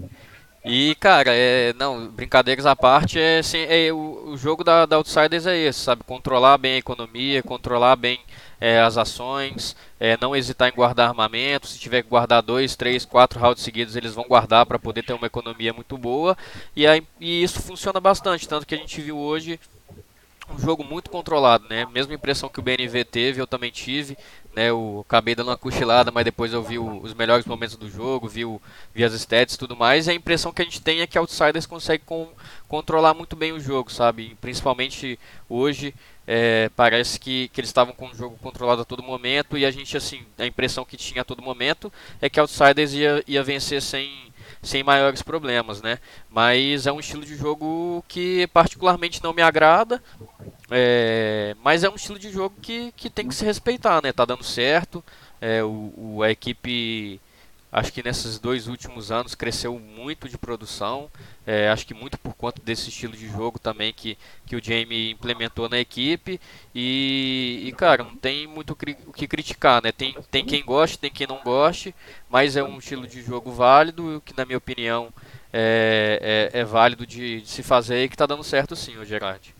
E, 0.63 0.93
cara, 0.95 1.33
é, 1.33 1.73
não, 1.73 2.07
brincadeiras 2.07 2.67
à 2.67 2.75
parte, 2.75 3.19
é, 3.19 3.39
assim, 3.39 3.65
é 3.67 3.91
o, 3.91 4.29
o, 4.29 4.37
jogo 4.37 4.63
da, 4.63 4.85
da 4.85 4.95
Outsiders 4.95 5.47
é 5.47 5.57
esse, 5.57 5.79
sabe? 5.79 6.03
Controlar 6.03 6.57
bem 6.59 6.73
a 6.73 6.77
economia, 6.77 7.41
controlar 7.41 7.95
bem 7.95 8.19
é, 8.59 8.79
as 8.79 8.95
ações, 8.95 9.75
é, 9.99 10.15
não 10.21 10.35
hesitar 10.35 10.69
em 10.69 10.75
guardar 10.75 11.09
armamento. 11.09 11.65
Se 11.67 11.79
tiver 11.79 12.03
que 12.03 12.09
guardar 12.09 12.43
dois, 12.43 12.75
três, 12.75 13.03
quatro 13.03 13.39
rounds 13.39 13.63
seguidos, 13.63 13.95
eles 13.95 14.13
vão 14.13 14.25
guardar 14.27 14.67
para 14.67 14.77
poder 14.77 15.01
ter 15.01 15.13
uma 15.13 15.25
economia 15.25 15.73
muito 15.73 15.97
boa. 15.97 16.37
E, 16.75 16.85
aí, 16.85 17.01
e 17.19 17.41
isso 17.41 17.59
funciona 17.59 17.99
bastante, 17.99 18.47
tanto 18.47 18.67
que 18.67 18.75
a 18.75 18.77
gente 18.77 19.01
viu 19.01 19.17
hoje 19.17 19.59
um 20.53 20.59
jogo 20.59 20.83
muito 20.83 21.09
controlado, 21.09 21.65
né? 21.69 21.87
Mesma 21.91 22.13
impressão 22.13 22.49
que 22.49 22.59
o 22.59 22.63
BNV 22.63 23.05
teve, 23.05 23.41
eu 23.41 23.47
também 23.47 23.71
tive. 23.71 24.17
Né, 24.53 24.69
eu 24.69 25.05
acabei 25.07 25.33
dando 25.33 25.47
uma 25.47 25.57
cochilada, 25.57 26.11
mas 26.11 26.25
depois 26.25 26.51
eu 26.51 26.61
vi 26.61 26.77
o, 26.77 27.01
os 27.01 27.13
melhores 27.13 27.45
momentos 27.45 27.77
do 27.77 27.89
jogo, 27.89 28.27
vi, 28.27 28.43
o, 28.43 28.61
vi 28.93 29.01
as 29.01 29.13
stats 29.13 29.55
e 29.55 29.57
tudo 29.57 29.77
mais. 29.77 30.07
E 30.07 30.11
a 30.11 30.13
impressão 30.13 30.51
que 30.51 30.61
a 30.61 30.65
gente 30.65 30.81
tem 30.81 30.99
é 30.99 31.07
que 31.07 31.17
Outsiders 31.17 31.65
consegue 31.65 32.03
com, 32.05 32.27
controlar 32.67 33.13
muito 33.13 33.33
bem 33.35 33.53
o 33.53 33.59
jogo, 33.61 33.89
sabe? 33.89 34.35
Principalmente 34.41 35.17
hoje, 35.47 35.95
é, 36.27 36.69
parece 36.75 37.19
que, 37.19 37.47
que 37.49 37.61
eles 37.61 37.69
estavam 37.69 37.93
com 37.93 38.07
o 38.07 38.13
jogo 38.13 38.37
controlado 38.41 38.81
a 38.81 38.85
todo 38.85 39.01
momento. 39.01 39.57
E 39.57 39.65
a 39.65 39.71
gente, 39.71 39.95
assim, 39.95 40.25
a 40.37 40.45
impressão 40.45 40.83
que 40.83 40.97
tinha 40.97 41.21
a 41.21 41.25
todo 41.25 41.41
momento 41.41 41.91
é 42.21 42.29
que 42.29 42.39
Outsiders 42.39 42.93
ia, 42.93 43.23
ia 43.27 43.43
vencer 43.43 43.81
sem, 43.81 44.31
sem 44.61 44.83
maiores 44.83 45.21
problemas, 45.21 45.81
né? 45.81 45.99
Mas 46.29 46.85
é 46.87 46.91
um 46.91 46.99
estilo 46.99 47.25
de 47.25 47.35
jogo 47.35 48.03
que 48.07 48.47
particularmente 48.47 49.23
não 49.23 49.33
me 49.33 49.41
agrada, 49.41 50.01
é, 50.71 51.55
mas 51.63 51.83
é 51.83 51.89
um 51.89 51.95
estilo 51.95 52.17
de 52.17 52.31
jogo 52.31 52.55
que, 52.61 52.91
que 52.93 53.09
tem 53.09 53.27
que 53.27 53.35
se 53.35 53.45
respeitar, 53.45 54.01
né? 54.01 54.11
Tá 54.11 54.25
dando 54.25 54.43
certo, 54.43 55.03
é, 55.39 55.63
o, 55.63 55.93
o, 55.97 56.23
a 56.23 56.31
equipe 56.31 57.19
acho 57.71 57.93
que 57.93 58.03
nesses 58.03 58.37
dois 58.37 58.67
últimos 58.67 59.11
anos 59.11 59.33
cresceu 59.33 59.79
muito 59.79 60.27
de 60.27 60.37
produção. 60.37 61.09
É, 61.47 61.69
acho 61.69 61.87
que 61.87 61.93
muito 61.93 62.17
por 62.17 62.33
conta 62.33 62.61
desse 62.63 62.89
estilo 62.89 63.15
de 63.15 63.27
jogo 63.29 63.57
também 63.57 63.93
que, 63.93 64.17
que 64.45 64.55
o 64.55 64.63
Jamie 64.63 65.11
implementou 65.11 65.69
na 65.69 65.79
equipe. 65.79 66.39
E, 66.75 67.63
e 67.65 67.71
cara, 67.71 68.03
não 68.03 68.15
tem 68.15 68.45
muito 68.45 68.71
o 69.07 69.13
que 69.13 69.27
criticar, 69.27 69.81
né? 69.81 69.91
Tem, 69.91 70.15
tem 70.29 70.45
quem 70.45 70.63
goste, 70.63 70.99
tem 70.99 71.09
quem 71.09 71.27
não 71.27 71.39
goste, 71.43 71.95
mas 72.29 72.57
é 72.57 72.63
um 72.63 72.77
estilo 72.79 73.07
de 73.07 73.21
jogo 73.21 73.51
válido, 73.51 74.21
que 74.25 74.35
na 74.35 74.45
minha 74.45 74.57
opinião 74.57 75.11
é, 75.53 76.49
é, 76.53 76.59
é 76.59 76.65
válido 76.65 77.05
de, 77.05 77.41
de, 77.41 77.47
se 77.47 77.63
fazer 77.63 78.03
e 78.03 78.09
que 78.09 78.15
está 78.15 78.25
dando 78.25 78.43
certo 78.43 78.75
sim, 78.75 78.97
o 78.97 79.05
Gerard. 79.05 79.53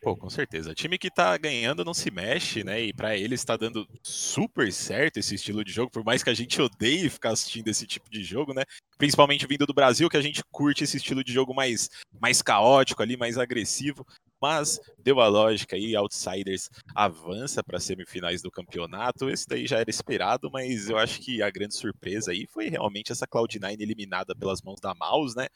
Pô, 0.00 0.16
com 0.16 0.28
certeza. 0.28 0.74
Time 0.74 0.98
que 0.98 1.10
tá 1.10 1.36
ganhando 1.36 1.84
não 1.84 1.94
se 1.94 2.10
mexe, 2.10 2.62
né? 2.62 2.80
E 2.82 2.92
para 2.92 3.16
eles 3.16 3.40
está 3.40 3.56
dando 3.56 3.86
super 4.02 4.72
certo 4.72 5.18
esse 5.18 5.34
estilo 5.34 5.64
de 5.64 5.72
jogo, 5.72 5.90
por 5.90 6.04
mais 6.04 6.22
que 6.22 6.30
a 6.30 6.34
gente 6.34 6.60
odeie 6.60 7.08
ficar 7.08 7.30
assistindo 7.30 7.68
esse 7.68 7.86
tipo 7.86 8.10
de 8.10 8.22
jogo, 8.22 8.52
né? 8.52 8.64
Principalmente 8.98 9.46
vindo 9.46 9.66
do 9.66 9.74
Brasil, 9.74 10.08
que 10.08 10.16
a 10.16 10.22
gente 10.22 10.42
curte 10.50 10.84
esse 10.84 10.96
estilo 10.96 11.24
de 11.24 11.32
jogo 11.32 11.54
mais, 11.54 11.88
mais 12.20 12.42
caótico 12.42 13.02
ali, 13.02 13.16
mais 13.16 13.38
agressivo. 13.38 14.06
Mas 14.40 14.78
deu 14.98 15.20
a 15.20 15.26
lógica 15.26 15.74
aí, 15.74 15.96
Outsiders 15.96 16.68
avança 16.94 17.64
para 17.64 17.80
semifinais 17.80 18.42
do 18.42 18.50
campeonato. 18.50 19.30
Esse 19.30 19.46
daí 19.48 19.66
já 19.66 19.78
era 19.78 19.88
esperado, 19.88 20.50
mas 20.52 20.90
eu 20.90 20.98
acho 20.98 21.18
que 21.20 21.42
a 21.42 21.50
grande 21.50 21.74
surpresa 21.74 22.30
aí 22.30 22.46
foi 22.50 22.68
realmente 22.68 23.10
essa 23.10 23.26
Cloud9 23.26 23.80
eliminada 23.80 24.34
pelas 24.34 24.60
mãos 24.60 24.80
da 24.80 24.94
Mouse, 24.94 25.34
né? 25.34 25.46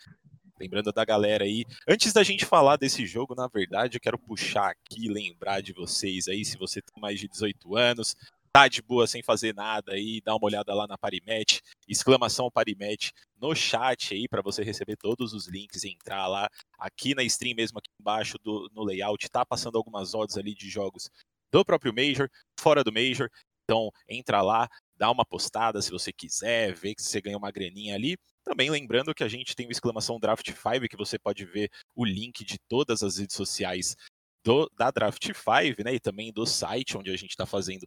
Lembrando 0.61 0.93
da 0.93 1.05
galera 1.05 1.45
aí. 1.45 1.65
Antes 1.89 2.13
da 2.13 2.23
gente 2.23 2.45
falar 2.45 2.77
desse 2.77 3.07
jogo, 3.07 3.35
na 3.35 3.47
verdade, 3.47 3.97
eu 3.97 4.01
quero 4.01 4.19
puxar 4.19 4.71
aqui, 4.71 5.09
lembrar 5.09 5.61
de 5.61 5.73
vocês 5.73 6.27
aí, 6.29 6.45
se 6.45 6.59
você 6.59 6.83
tem 6.83 7.01
mais 7.01 7.21
de 7.21 7.29
18 7.29 7.77
anos, 7.77 8.17
tá 8.53 8.67
de 8.67 8.83
boa 8.83 9.07
sem 9.07 9.23
fazer 9.23 9.55
nada 9.55 9.93
aí, 9.93 10.21
dá 10.25 10.35
uma 10.35 10.45
olhada 10.45 10.75
lá 10.75 10.87
na 10.87 10.99
Parimet, 10.99 11.61
exclamação 11.87 12.51
Parimet 12.51 13.13
no 13.41 13.55
chat 13.55 14.15
aí 14.15 14.27
para 14.29 14.43
você 14.43 14.65
receber 14.65 14.97
todos 14.97 15.33
os 15.33 15.47
links 15.47 15.85
e 15.85 15.91
entrar 15.91 16.27
lá 16.27 16.49
aqui 16.79 17.15
na 17.15 17.23
stream 17.23 17.55
mesmo 17.55 17.79
aqui 17.79 17.91
embaixo 18.01 18.37
do 18.43 18.69
no 18.75 18.83
layout, 18.83 19.31
tá 19.31 19.47
passando 19.47 19.79
algumas 19.79 20.15
odds 20.15 20.37
ali 20.37 20.55
de 20.55 20.69
jogos 20.69 21.09
do 21.53 21.65
próprio 21.65 21.95
Major, 21.95 22.29
fora 22.59 22.83
do 22.83 22.93
Major. 22.93 23.29
Então, 23.65 23.91
entra 24.09 24.41
lá, 24.41 24.67
dá 24.97 25.11
uma 25.11 25.25
postada 25.25 25.81
se 25.83 25.91
você 25.91 26.11
quiser, 26.13 26.75
ver 26.75 26.95
que 26.95 27.03
você 27.03 27.21
ganha 27.21 27.37
uma 27.37 27.51
graninha 27.51 27.95
ali. 27.95 28.17
Também 28.49 28.71
lembrando 28.71 29.15
que 29.15 29.23
a 29.23 29.29
gente 29.29 29.55
tem 29.55 29.67
o 29.67 29.71
exclamação 29.71 30.19
Draft 30.19 30.51
5, 30.51 30.89
que 30.89 30.97
você 30.97 31.19
pode 31.19 31.45
ver 31.45 31.71
o 31.95 32.03
link 32.03 32.43
de 32.47 32.59
todas 32.67 33.03
as 33.03 33.19
redes 33.19 33.37
sociais 33.37 33.95
do, 34.43 34.71
da 34.75 34.91
Draft 34.91 35.23
5, 35.23 35.85
né? 35.85 35.95
E 35.95 36.01
também 36.01 36.33
do 36.33 36.47
site 36.47 36.97
onde 36.97 37.11
a 37.11 37.17
gente 37.17 37.33
está 37.33 37.45
fazendo 37.45 37.87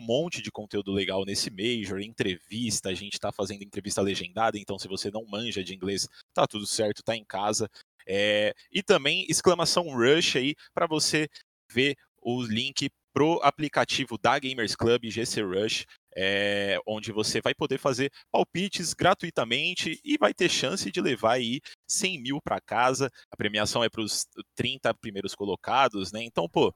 um 0.00 0.04
monte 0.04 0.42
de 0.42 0.50
conteúdo 0.50 0.90
legal 0.90 1.24
nesse 1.24 1.48
Major, 1.48 2.00
entrevista, 2.00 2.88
a 2.88 2.94
gente 2.94 3.12
está 3.12 3.30
fazendo 3.30 3.62
entrevista 3.62 4.02
legendada, 4.02 4.58
então 4.58 4.78
se 4.80 4.88
você 4.88 5.12
não 5.12 5.24
manja 5.26 5.62
de 5.62 5.74
inglês, 5.74 6.08
tá 6.34 6.44
tudo 6.44 6.66
certo, 6.66 7.04
tá 7.04 7.14
em 7.14 7.24
casa. 7.24 7.70
É, 8.04 8.52
e 8.72 8.82
também 8.82 9.24
exclamação 9.28 9.94
Rush 9.94 10.36
aí 10.36 10.56
para 10.74 10.88
você 10.88 11.28
ver 11.70 11.96
o 12.20 12.42
link 12.42 12.90
pro 13.12 13.40
aplicativo 13.42 14.16
da 14.18 14.38
Gamers 14.38 14.74
Club 14.76 15.04
GC 15.04 15.42
Rush, 15.42 15.86
é, 16.16 16.78
onde 16.86 17.12
você 17.12 17.40
vai 17.40 17.54
poder 17.54 17.78
fazer 17.78 18.10
palpites 18.30 18.94
gratuitamente 18.94 20.00
e 20.04 20.16
vai 20.18 20.34
ter 20.34 20.48
chance 20.48 20.90
de 20.90 21.00
levar 21.00 21.34
aí 21.34 21.60
100 21.88 22.22
mil 22.22 22.40
para 22.42 22.60
casa. 22.60 23.10
A 23.30 23.36
premiação 23.36 23.82
é 23.84 23.88
para 23.88 24.02
os 24.02 24.26
30 24.56 24.92
primeiros 24.94 25.34
colocados, 25.34 26.12
né? 26.12 26.22
Então, 26.22 26.48
pô, 26.48 26.72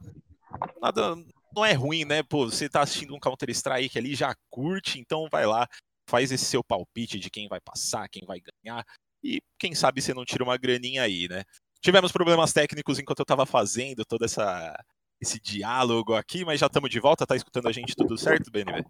nada 0.80 1.16
não 1.54 1.64
é 1.64 1.72
ruim, 1.72 2.04
né? 2.04 2.22
Pô, 2.22 2.46
você 2.50 2.68
tá 2.68 2.82
assistindo 2.82 3.14
um 3.14 3.20
Counter 3.20 3.50
Strike 3.50 3.98
ali, 3.98 4.14
já 4.14 4.34
curte, 4.50 4.98
então 4.98 5.28
vai 5.30 5.46
lá, 5.46 5.68
faz 6.08 6.32
esse 6.32 6.44
seu 6.44 6.62
palpite 6.62 7.18
de 7.18 7.30
quem 7.30 7.48
vai 7.48 7.60
passar, 7.60 8.08
quem 8.08 8.22
vai 8.26 8.40
ganhar 8.40 8.84
e 9.22 9.40
quem 9.58 9.74
sabe 9.74 10.02
você 10.02 10.12
não 10.12 10.24
tira 10.24 10.44
uma 10.44 10.56
graninha 10.56 11.02
aí, 11.02 11.26
né? 11.28 11.42
Tivemos 11.80 12.12
problemas 12.12 12.52
técnicos 12.52 12.98
enquanto 12.98 13.20
eu 13.20 13.24
estava 13.24 13.46
fazendo 13.46 14.04
toda 14.04 14.24
essa 14.24 14.74
esse 15.24 15.40
diálogo 15.40 16.14
aqui, 16.14 16.44
mas 16.44 16.60
já 16.60 16.66
estamos 16.66 16.88
de 16.88 17.00
volta, 17.00 17.26
tá 17.26 17.34
escutando 17.34 17.66
a 17.66 17.72
gente 17.72 17.96
tudo 17.96 18.16
certo, 18.16 18.50
BNB? 18.50 18.84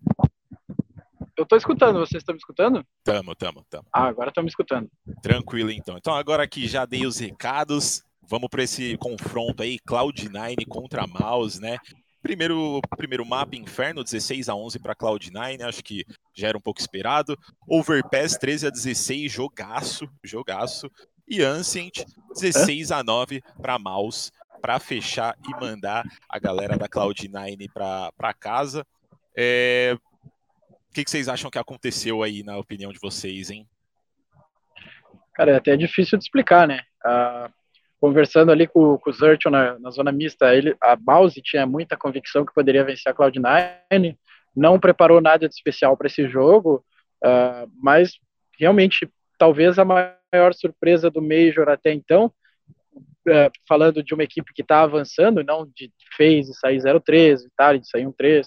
Eu 1.36 1.46
tô 1.46 1.56
escutando, 1.56 1.98
vocês 1.98 2.20
estão 2.20 2.34
me 2.34 2.38
escutando? 2.38 2.84
Tamo, 3.02 3.34
tamo, 3.34 3.64
tamo. 3.68 3.86
Ah, 3.92 4.06
agora 4.06 4.28
estão 4.28 4.42
me 4.44 4.48
escutando. 4.48 4.88
Tranquilo, 5.20 5.70
então. 5.70 5.96
Então, 5.96 6.14
agora 6.14 6.46
que 6.46 6.68
já 6.68 6.84
dei 6.84 7.06
os 7.06 7.18
recados, 7.18 8.04
vamos 8.22 8.48
para 8.48 8.62
esse 8.62 8.96
confronto 8.98 9.62
aí, 9.62 9.78
Cloud9 9.80 10.66
contra 10.68 11.06
Mouse, 11.06 11.60
né? 11.60 11.78
Primeiro, 12.22 12.80
primeiro 12.96 13.26
mapa 13.26 13.56
Inferno, 13.56 14.02
16 14.04 14.48
a 14.48 14.54
11 14.54 14.78
para 14.78 14.94
Cloud9, 14.94 15.60
acho 15.62 15.82
que 15.82 16.06
já 16.32 16.48
era 16.48 16.56
um 16.56 16.60
pouco 16.60 16.80
esperado. 16.80 17.36
Overpass 17.68 18.38
13 18.38 18.68
a 18.68 18.70
16, 18.70 19.30
jogaço, 19.30 20.08
jogaço. 20.22 20.90
E 21.26 21.42
Ancient 21.42 22.04
16 22.34 22.92
a 22.92 23.02
9 23.02 23.42
para 23.60 23.78
Mouse, 23.78 24.30
para 24.64 24.80
fechar 24.80 25.36
e 25.46 25.60
mandar 25.60 26.06
a 26.26 26.38
galera 26.38 26.78
da 26.78 26.88
Cloud9 26.88 27.68
para 27.70 28.32
casa. 28.32 28.82
É, 29.36 29.94
que, 30.94 31.04
que 31.04 31.10
vocês 31.10 31.28
acham 31.28 31.50
que 31.50 31.58
aconteceu 31.58 32.22
aí, 32.22 32.42
na 32.42 32.56
opinião 32.56 32.90
de 32.90 32.98
vocês, 32.98 33.50
hein? 33.50 33.68
Cara, 35.34 35.50
é 35.50 35.56
até 35.56 35.76
difícil 35.76 36.16
de 36.16 36.24
explicar, 36.24 36.66
né? 36.66 36.80
Ah, 37.04 37.50
conversando 38.00 38.50
ali 38.50 38.66
com, 38.66 38.96
com 38.96 39.10
o 39.10 39.12
Zertion 39.12 39.50
na, 39.50 39.78
na, 39.78 39.90
zona 39.90 40.10
mista, 40.10 40.54
ele, 40.54 40.74
a 40.80 40.96
Mouse 40.96 41.42
tinha 41.42 41.66
muita 41.66 41.94
convicção 41.94 42.46
que 42.46 42.54
poderia 42.54 42.84
vencer 42.84 43.12
a 43.12 43.14
Cloud9, 43.14 44.16
não 44.56 44.80
preparou 44.80 45.20
nada 45.20 45.46
de 45.46 45.54
especial 45.54 45.94
para 45.94 46.06
esse 46.06 46.26
jogo, 46.26 46.82
ah, 47.22 47.66
mas 47.82 48.12
realmente, 48.58 49.06
talvez 49.36 49.78
a 49.78 49.84
maior 49.84 50.54
surpresa 50.54 51.10
do 51.10 51.20
Major 51.20 51.68
até 51.68 51.92
então, 51.92 52.32
ah, 53.28 53.50
falando 53.68 54.02
de 54.02 54.14
uma 54.14 54.22
equipe 54.22 54.52
que 54.54 54.62
está 54.62 54.82
avançando, 54.82 55.42
não 55.42 55.66
de 55.66 55.92
fez 56.16 56.48
e 56.48 56.54
sair 56.54 56.78
0-3, 56.78 57.42
Vitality 57.44 57.84
de 57.84 57.90
sair 57.90 58.04
1-3, 58.04 58.46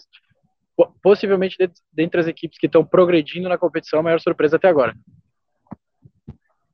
possivelmente 1.02 1.58
dentre 1.92 2.22
as 2.22 2.28
equipes 2.28 2.60
que 2.60 2.68
estão 2.68 2.86
progredindo 2.86 3.50
na 3.50 3.58
competição, 3.58 4.00
a 4.00 4.04
maior 4.04 4.20
surpresa 4.20 4.58
até 4.58 4.68
agora. 4.68 4.96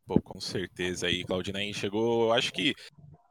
Pô, 0.05 0.19
com 0.21 0.39
certeza 0.39 1.07
aí, 1.07 1.23
Claudinei 1.23 1.73
chegou, 1.73 2.33
acho 2.33 2.51
que 2.51 2.75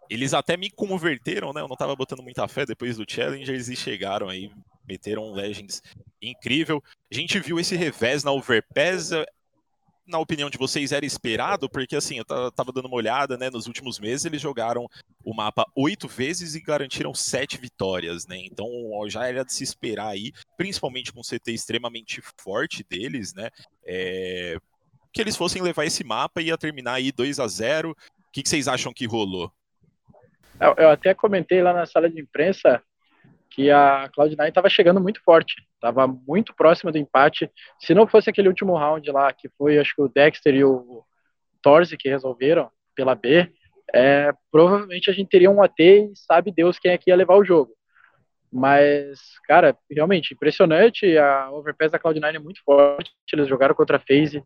eles 0.08 0.34
até 0.34 0.56
me 0.56 0.70
converteram, 0.70 1.52
né? 1.52 1.60
Eu 1.60 1.68
não 1.68 1.76
tava 1.76 1.96
botando 1.96 2.22
muita 2.22 2.48
fé 2.48 2.66
depois 2.66 2.96
do 2.96 3.04
Challengers 3.08 3.68
e 3.68 3.76
chegaram 3.76 4.28
aí, 4.28 4.50
meteram 4.86 5.24
um 5.24 5.32
Legends 5.32 5.82
incrível. 6.20 6.82
A 7.10 7.14
gente 7.14 7.38
viu 7.40 7.58
esse 7.58 7.76
revés 7.76 8.24
na 8.24 8.32
Overpass, 8.32 9.10
na 10.06 10.18
opinião 10.18 10.50
de 10.50 10.58
vocês, 10.58 10.92
era 10.92 11.06
esperado? 11.06 11.68
Porque, 11.68 11.96
assim, 11.96 12.18
eu 12.18 12.24
tava 12.24 12.72
dando 12.72 12.86
uma 12.86 12.96
olhada, 12.96 13.36
né? 13.36 13.50
Nos 13.50 13.66
últimos 13.66 13.98
meses, 13.98 14.24
eles 14.24 14.40
jogaram 14.40 14.88
o 15.24 15.34
mapa 15.34 15.64
oito 15.76 16.08
vezes 16.08 16.54
e 16.54 16.60
garantiram 16.60 17.14
sete 17.14 17.56
vitórias, 17.58 18.26
né? 18.26 18.36
Então, 18.38 18.68
já 19.08 19.26
era 19.26 19.44
de 19.44 19.52
se 19.52 19.62
esperar 19.62 20.08
aí, 20.08 20.32
principalmente 20.56 21.12
com 21.12 21.20
o 21.20 21.24
CT 21.24 21.52
extremamente 21.52 22.20
forte 22.38 22.84
deles, 22.88 23.34
né? 23.34 23.48
É... 23.86 24.56
Que 25.12 25.20
eles 25.20 25.36
fossem 25.36 25.62
levar 25.62 25.84
esse 25.84 26.02
mapa 26.02 26.40
e 26.40 26.46
ia 26.46 26.58
terminar 26.58 26.94
aí 26.94 27.12
2 27.12 27.38
a 27.38 27.46
0 27.46 27.90
O 27.90 27.96
que, 28.32 28.42
que 28.42 28.48
vocês 28.48 28.66
acham 28.66 28.92
que 28.92 29.06
rolou? 29.06 29.52
Eu 30.78 30.90
até 30.90 31.12
comentei 31.12 31.60
lá 31.60 31.72
na 31.72 31.86
sala 31.86 32.08
de 32.08 32.20
imprensa 32.20 32.82
que 33.54 33.70
a 33.70 34.08
Cloud9 34.16 34.48
estava 34.48 34.68
chegando 34.68 35.00
muito 35.00 35.22
forte, 35.22 35.54
estava 35.74 36.06
muito 36.06 36.54
próxima 36.54 36.90
do 36.90 36.98
empate. 36.98 37.50
Se 37.78 37.94
não 37.94 38.06
fosse 38.06 38.30
aquele 38.30 38.48
último 38.48 38.76
round 38.76 39.10
lá, 39.10 39.32
que 39.32 39.48
foi, 39.58 39.78
acho 39.78 39.94
que 39.94 40.02
o 40.02 40.08
Dexter 40.08 40.54
e 40.54 40.64
o, 40.64 41.04
Torze 41.62 41.96
que 41.96 42.08
resolveram 42.08 42.70
pela 42.94 43.14
B, 43.14 43.50
é, 43.94 44.32
provavelmente 44.50 45.08
a 45.10 45.12
gente 45.12 45.28
teria 45.28 45.50
um 45.50 45.62
AT 45.62 45.78
e 45.78 46.12
sabe 46.16 46.50
Deus 46.50 46.78
quem 46.78 46.90
é 46.90 46.98
que 46.98 47.10
ia 47.10 47.16
levar 47.16 47.36
o 47.36 47.44
jogo. 47.44 47.72
Mas, 48.52 49.38
cara, 49.44 49.76
realmente 49.90 50.34
impressionante. 50.34 51.16
A 51.16 51.50
Overpass 51.52 51.92
da 51.92 51.98
Cloud9 51.98 52.34
é 52.34 52.38
muito 52.38 52.62
forte. 52.64 53.12
Eles 53.32 53.48
jogaram 53.48 53.74
contra 53.74 53.96
a 53.96 54.00
FaZe, 54.00 54.42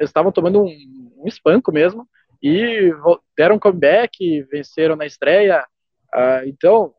estavam 0.00 0.30
tomando 0.30 0.62
um, 0.62 1.12
um 1.16 1.26
espanco 1.26 1.72
mesmo 1.72 2.06
e 2.42 2.92
deram 3.36 3.58
comeback, 3.58 4.42
venceram 4.52 4.94
na 4.94 5.06
estreia. 5.06 5.66
Uh, 6.14 6.46
então, 6.46 6.94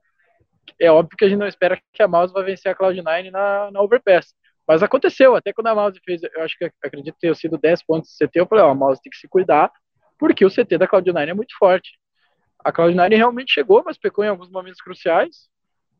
é 0.79 0.91
óbvio 0.91 1.17
que 1.17 1.25
a 1.25 1.29
gente 1.29 1.39
não 1.39 1.47
espera 1.47 1.79
que 1.93 2.03
a 2.03 2.07
Mouse 2.07 2.33
vai 2.33 2.43
vencer 2.43 2.71
a 2.71 2.75
Cloud9 2.75 3.31
na, 3.31 3.71
na 3.71 3.81
Overpass. 3.81 4.33
Mas 4.67 4.83
aconteceu, 4.83 5.35
até 5.35 5.53
quando 5.53 5.67
a 5.67 5.75
Mouse 5.75 5.99
fez, 6.03 6.21
eu 6.23 6.43
acho 6.43 6.57
que 6.57 6.69
acredito 6.83 7.15
ter 7.19 7.33
sido 7.35 7.57
10 7.57 7.83
pontos 7.83 8.09
de 8.09 8.27
CT, 8.27 8.39
eu 8.39 8.47
falei, 8.47 8.65
ó, 8.65 8.71
a 8.71 8.75
Mouse 8.75 9.01
tem 9.01 9.09
que 9.09 9.17
se 9.17 9.27
cuidar, 9.27 9.71
porque 10.19 10.45
o 10.45 10.49
CT 10.49 10.77
da 10.77 10.87
Cloud9 10.87 11.29
é 11.29 11.33
muito 11.33 11.55
forte. 11.57 11.91
A 12.63 12.71
Cloud9 12.71 13.15
realmente 13.15 13.53
chegou, 13.53 13.81
mas 13.85 13.97
pecou 13.97 14.25
em 14.25 14.27
alguns 14.27 14.49
momentos 14.49 14.81
cruciais 14.81 15.47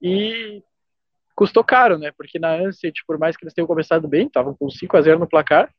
e 0.02 0.62
custou 1.34 1.64
caro, 1.64 1.98
né? 1.98 2.12
Porque 2.18 2.38
na 2.40 2.56
Ancient, 2.56 2.96
por 3.06 3.18
mais 3.18 3.38
que 3.38 3.46
eles 3.46 3.54
tenham 3.54 3.68
começado 3.68 4.08
bem, 4.08 4.28
estavam 4.28 4.54
com 4.54 4.70
5 4.70 4.98
a 4.98 5.02
0 5.02 5.20
no 5.20 5.30
placar, 5.30 5.70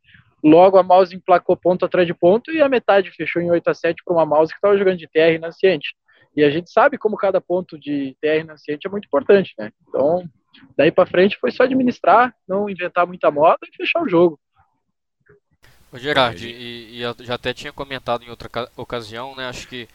logo 0.43 0.79
a 0.79 0.83
Mouse 0.83 1.15
emplacou 1.15 1.57
ponto 1.57 1.85
atrás 1.85 2.07
de 2.07 2.15
ponto 2.15 2.51
e 2.53 2.63
a 2.63 2.69
metade 2.69 3.11
fechou 3.11 3.43
em 3.43 3.51
8 3.51 3.69
a 3.69 3.75
7 3.75 4.03
para 4.05 4.15
uma 4.15 4.25
Mouse 4.25 4.53
que 4.53 4.57
estava 4.57 4.79
jogando 4.79 4.97
de 4.97 5.09
TR 5.09 5.39
na 5.41 5.49
Ancient. 5.49 5.83
E 6.37 6.45
a 6.45 6.51
gente 6.51 6.71
sabe 6.71 6.99
como 6.99 7.17
cada 7.17 7.41
ponto 7.41 7.79
de 7.79 8.17
TR 8.21 8.45
na 8.47 8.55
Ancient 8.55 8.85
é 8.85 8.89
muito 8.89 9.07
importante, 9.07 9.55
né? 9.59 9.71
Então, 9.89 10.25
daí 10.77 10.91
para 10.91 11.07
frente 11.07 11.39
foi 11.39 11.51
só 11.51 11.65
administrar, 11.65 12.35
não 12.47 12.69
inventar 12.69 13.07
muita 13.07 13.31
moda 13.31 13.59
e 13.65 13.77
fechar 13.77 14.03
o 14.03 14.09
jogo. 14.09 14.39
Ô 15.91 15.99
Gerard, 15.99 16.47
e, 16.47 16.97
e 16.97 17.03
eu 17.03 17.15
já 17.21 17.35
até 17.35 17.55
tinha 17.55 17.73
comentado 17.73 18.23
em 18.23 18.31
outra 18.31 18.49
ocasião, 18.77 19.35
né? 19.35 19.49
Acho 19.49 19.67
que 19.67 19.89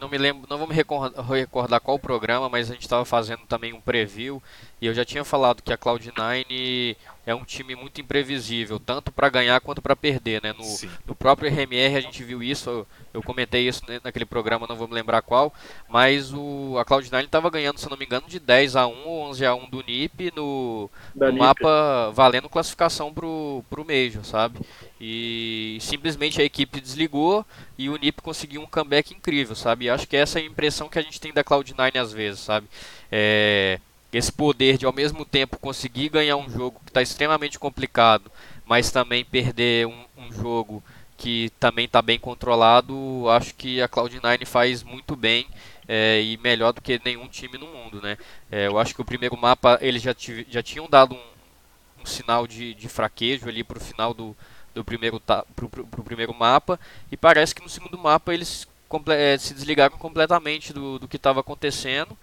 não 0.00 0.08
me 0.08 0.18
lembro, 0.18 0.46
não 0.48 0.58
vou 0.58 0.66
me 0.66 0.74
recordar 0.74 1.80
qual 1.80 1.98
programa, 1.98 2.48
mas 2.48 2.70
a 2.70 2.74
gente 2.74 2.82
estava 2.82 3.04
fazendo 3.04 3.46
também 3.46 3.72
um 3.72 3.80
preview 3.80 4.42
e 4.80 4.86
eu 4.86 4.94
já 4.94 5.04
tinha 5.04 5.24
falado 5.24 5.62
que 5.62 5.72
a 5.72 5.78
Cloud9 5.78 6.96
é 7.26 7.34
um 7.34 7.44
time 7.44 7.74
muito 7.74 8.00
imprevisível, 8.00 8.80
tanto 8.80 9.12
para 9.12 9.28
ganhar 9.28 9.60
quanto 9.60 9.82
para 9.82 9.94
perder, 9.94 10.42
né? 10.42 10.54
No, 10.54 10.64
no, 11.08 11.14
próprio 11.14 11.50
RMR 11.50 11.96
a 11.96 12.00
gente 12.00 12.24
viu 12.24 12.42
isso, 12.42 12.70
eu, 12.70 12.86
eu 13.12 13.22
comentei 13.22 13.68
isso 13.68 13.82
naquele 14.02 14.24
programa, 14.24 14.66
não 14.66 14.76
vou 14.76 14.88
me 14.88 14.94
lembrar 14.94 15.20
qual, 15.20 15.52
mas 15.90 16.32
o, 16.32 16.78
a 16.78 16.86
Cloud9 16.86 17.24
estava 17.24 17.50
ganhando, 17.50 17.78
se 17.78 17.90
não 17.90 17.98
me 17.98 18.06
engano, 18.06 18.26
de 18.26 18.38
10 18.38 18.76
a 18.76 18.86
1 18.86 19.06
ou 19.06 19.28
11 19.28 19.44
a 19.44 19.54
1 19.54 19.68
do 19.68 19.82
NiP 19.82 20.32
no, 20.34 20.88
no 21.14 21.32
mapa 21.34 22.10
valendo 22.14 22.48
classificação 22.48 23.12
pro, 23.12 23.62
pro 23.68 23.84
Major, 23.84 24.24
sabe? 24.24 24.60
E 24.98 25.76
simplesmente 25.82 26.40
a 26.40 26.44
equipe 26.44 26.80
desligou 26.80 27.44
e 27.76 27.90
o 27.90 27.96
NiP 27.96 28.22
conseguiu 28.22 28.62
um 28.62 28.66
comeback 28.66 29.12
incrível, 29.12 29.54
sabe? 29.54 29.84
E 29.84 29.90
acho 29.90 30.08
que 30.08 30.16
essa 30.16 30.38
é 30.38 30.42
a 30.42 30.46
impressão 30.46 30.88
que 30.88 30.98
a 30.98 31.02
gente 31.02 31.20
tem 31.20 31.32
da 31.32 31.44
Cloud9 31.44 32.00
às 32.00 32.10
vezes, 32.10 32.40
sabe? 32.40 32.66
É, 33.12 33.78
esse 34.12 34.32
poder 34.32 34.78
de 34.78 34.86
ao 34.86 34.92
mesmo 34.92 35.24
tempo 35.24 35.58
conseguir 35.58 36.08
ganhar 36.08 36.36
um 36.36 36.48
jogo 36.48 36.80
que 36.84 36.90
está 36.90 37.02
extremamente 37.02 37.58
complicado, 37.58 38.30
mas 38.64 38.90
também 38.90 39.24
perder 39.24 39.86
um, 39.86 40.04
um 40.16 40.32
jogo 40.32 40.82
que 41.16 41.50
também 41.58 41.84
está 41.84 42.00
bem 42.00 42.18
controlado, 42.18 43.28
acho 43.28 43.54
que 43.54 43.82
a 43.82 43.88
Cloud9 43.88 44.46
faz 44.46 44.82
muito 44.82 45.16
bem 45.16 45.48
é, 45.88 46.22
e 46.22 46.36
melhor 46.38 46.72
do 46.72 46.80
que 46.80 47.00
nenhum 47.04 47.26
time 47.26 47.58
no 47.58 47.66
mundo, 47.66 48.00
né? 48.00 48.16
É, 48.50 48.68
eu 48.68 48.78
acho 48.78 48.94
que 48.94 49.00
o 49.00 49.04
primeiro 49.04 49.36
mapa 49.36 49.78
eles 49.80 50.00
já, 50.00 50.14
já 50.48 50.62
tinham 50.62 50.88
dado 50.88 51.14
um, 51.14 52.02
um 52.02 52.06
sinal 52.06 52.46
de, 52.46 52.72
de 52.74 52.88
fraquejo 52.88 53.48
ali 53.48 53.64
para 53.64 53.78
o 53.78 53.80
final 53.80 54.14
do, 54.14 54.36
do 54.72 54.84
primeiro 54.84 55.20
pro, 55.56 55.68
pro, 55.68 55.86
pro, 55.86 56.04
primeiro 56.04 56.32
mapa 56.32 56.78
e 57.10 57.16
parece 57.16 57.54
que 57.54 57.62
no 57.62 57.68
segundo 57.68 57.98
mapa 57.98 58.32
eles 58.32 58.68
é, 59.08 59.36
se 59.38 59.52
desligaram 59.54 59.98
completamente 59.98 60.72
do, 60.72 61.00
do 61.00 61.08
que 61.08 61.16
estava 61.16 61.40
acontecendo 61.40 62.16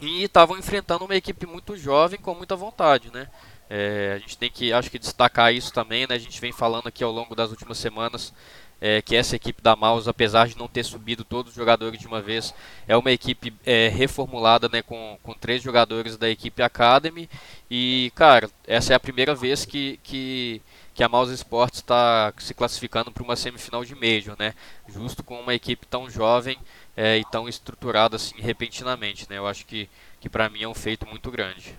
e 0.00 0.24
estavam 0.24 0.58
enfrentando 0.58 1.04
uma 1.04 1.16
equipe 1.16 1.46
muito 1.46 1.76
jovem 1.76 2.18
com 2.18 2.34
muita 2.34 2.56
vontade, 2.56 3.10
né? 3.12 3.28
É, 3.68 4.14
a 4.16 4.18
gente 4.18 4.36
tem 4.36 4.50
que, 4.50 4.72
acho 4.72 4.90
que 4.90 4.98
destacar 4.98 5.54
isso 5.54 5.72
também, 5.72 6.06
né? 6.06 6.16
A 6.16 6.18
gente 6.18 6.40
vem 6.40 6.52
falando 6.52 6.88
aqui 6.88 7.04
ao 7.04 7.12
longo 7.12 7.34
das 7.36 7.50
últimas 7.50 7.78
semanas 7.78 8.32
é, 8.80 9.00
que 9.02 9.14
essa 9.14 9.36
equipe 9.36 9.62
da 9.62 9.76
Mouse, 9.76 10.08
apesar 10.08 10.48
de 10.48 10.58
não 10.58 10.66
ter 10.66 10.82
subido 10.84 11.22
todos 11.22 11.50
os 11.52 11.56
jogadores 11.56 12.00
de 12.00 12.06
uma 12.06 12.20
vez, 12.20 12.54
é 12.88 12.96
uma 12.96 13.12
equipe 13.12 13.52
é, 13.64 13.88
reformulada, 13.88 14.68
né? 14.68 14.82
Com, 14.82 15.18
com 15.22 15.34
três 15.34 15.62
jogadores 15.62 16.16
da 16.16 16.28
equipe 16.28 16.62
Academy 16.62 17.28
e, 17.70 18.10
cara, 18.14 18.50
essa 18.66 18.92
é 18.92 18.96
a 18.96 19.00
primeira 19.00 19.34
vez 19.34 19.64
que, 19.64 20.00
que 20.02 20.60
que 20.92 21.04
a 21.04 21.08
Mouse 21.08 21.32
Sports 21.32 21.78
está 21.78 22.30
se 22.38 22.52
classificando 22.52 23.10
para 23.10 23.22
uma 23.22 23.34
semifinal 23.34 23.82
de 23.84 23.94
Major, 23.94 24.36
né? 24.38 24.54
Justo 24.86 25.24
com 25.24 25.40
uma 25.40 25.54
equipe 25.54 25.86
tão 25.86 26.10
jovem 26.10 26.58
é, 26.96 27.18
e 27.18 27.24
tão 27.24 27.48
estruturada 27.48 28.16
assim 28.16 28.40
repentinamente, 28.40 29.28
né? 29.28 29.38
Eu 29.38 29.46
acho 29.46 29.66
que, 29.66 29.88
que 30.20 30.28
para 30.28 30.48
mim 30.48 30.62
é 30.62 30.68
um 30.68 30.74
feito 30.74 31.06
muito 31.06 31.30
grande. 31.30 31.74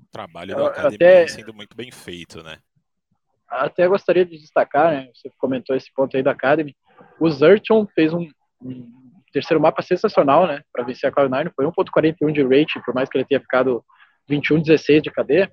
O 0.00 0.06
trabalho 0.10 0.56
da 0.56 0.66
academia 0.68 0.96
até, 0.96 1.26
sendo 1.26 1.54
muito 1.54 1.76
bem 1.76 1.90
feito, 1.90 2.42
né? 2.42 2.58
Até 3.48 3.86
gostaria 3.86 4.24
de 4.24 4.38
destacar, 4.38 4.92
né? 4.92 5.08
Você 5.14 5.30
comentou 5.38 5.76
esse 5.76 5.92
ponto 5.94 6.16
aí 6.16 6.22
da 6.22 6.32
Academy. 6.32 6.74
O 7.20 7.30
Zerton 7.30 7.86
fez 7.94 8.12
um, 8.12 8.28
um 8.62 8.90
terceiro 9.32 9.60
mapa 9.60 9.82
sensacional, 9.82 10.46
né? 10.46 10.62
Para 10.72 10.84
vencer 10.84 11.08
a 11.08 11.12
Cloud9. 11.12 11.52
Foi 11.54 11.66
1.41 11.66 12.32
de 12.32 12.42
rate, 12.42 12.80
por 12.84 12.94
mais 12.94 13.08
que 13.08 13.18
ele 13.18 13.24
tenha 13.24 13.40
ficado 13.40 13.84
21-16 14.30 15.02
de 15.02 15.10
KD. 15.10 15.50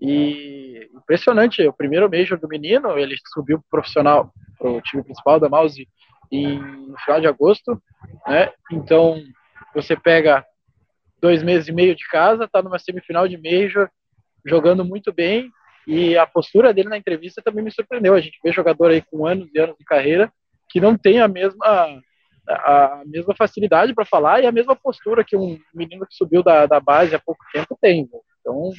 E 0.00 0.90
impressionante, 0.94 1.66
o 1.66 1.72
primeiro 1.72 2.10
Major 2.10 2.38
do 2.38 2.48
menino, 2.48 2.98
ele 2.98 3.16
subiu 3.32 3.58
pro 3.58 3.68
profissional, 3.70 4.32
pro 4.58 4.80
time 4.82 5.02
principal 5.02 5.38
da 5.38 5.48
Mouse 5.48 5.86
em 6.32 6.58
no 6.58 6.98
final 6.98 7.20
de 7.20 7.26
agosto, 7.26 7.80
né? 8.26 8.50
Então, 8.72 9.22
você 9.74 9.96
pega 9.96 10.44
dois 11.20 11.42
meses 11.42 11.68
e 11.68 11.72
meio 11.72 11.94
de 11.94 12.06
casa, 12.08 12.48
tá 12.48 12.62
numa 12.62 12.78
semifinal 12.78 13.28
de 13.28 13.36
Major, 13.36 13.88
jogando 14.44 14.84
muito 14.84 15.12
bem, 15.12 15.50
e 15.86 16.16
a 16.16 16.26
postura 16.26 16.72
dele 16.72 16.88
na 16.88 16.98
entrevista 16.98 17.42
também 17.42 17.64
me 17.64 17.70
surpreendeu. 17.70 18.14
A 18.14 18.20
gente 18.20 18.38
vê 18.42 18.52
jogador 18.52 18.90
aí 18.90 19.02
com 19.02 19.26
anos 19.26 19.48
e 19.54 19.58
anos 19.58 19.76
de 19.78 19.84
carreira 19.84 20.32
que 20.68 20.80
não 20.80 20.96
tem 20.96 21.20
a 21.20 21.28
mesma 21.28 22.00
a 22.48 23.02
mesma 23.06 23.34
facilidade 23.36 23.94
para 23.94 24.04
falar 24.04 24.42
e 24.42 24.46
a 24.46 24.52
mesma 24.52 24.74
postura 24.74 25.24
que 25.24 25.36
um 25.36 25.58
menino 25.72 26.04
que 26.04 26.14
subiu 26.14 26.42
da, 26.42 26.66
da 26.66 26.80
base 26.80 27.14
há 27.14 27.18
pouco 27.20 27.44
tempo 27.52 27.78
tem. 27.80 28.02
Né? 28.02 28.18
Então, 28.40 28.70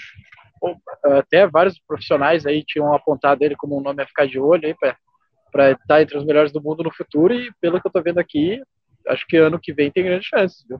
até 1.17 1.47
vários 1.47 1.79
profissionais 1.79 2.45
aí 2.45 2.63
tinham 2.65 2.93
apontado 2.93 3.41
ele 3.41 3.55
como 3.55 3.77
um 3.77 3.81
nome 3.81 4.03
a 4.03 4.05
ficar 4.05 4.27
de 4.27 4.37
olho 4.37 4.65
aí 4.65 4.75
para 4.75 4.97
estar 5.53 6.01
entre 6.01 6.17
os 6.17 6.25
melhores 6.25 6.51
do 6.51 6.61
mundo 6.61 6.83
no 6.83 6.93
futuro 6.93 7.33
e 7.33 7.51
pelo 7.59 7.81
que 7.81 7.87
eu 7.87 7.91
tô 7.91 8.01
vendo 8.01 8.19
aqui, 8.19 8.61
acho 9.07 9.25
que 9.27 9.37
ano 9.37 9.59
que 9.59 9.73
vem 9.73 9.91
tem 9.91 10.03
grandes 10.03 10.27
chances, 10.27 10.65
viu? 10.67 10.79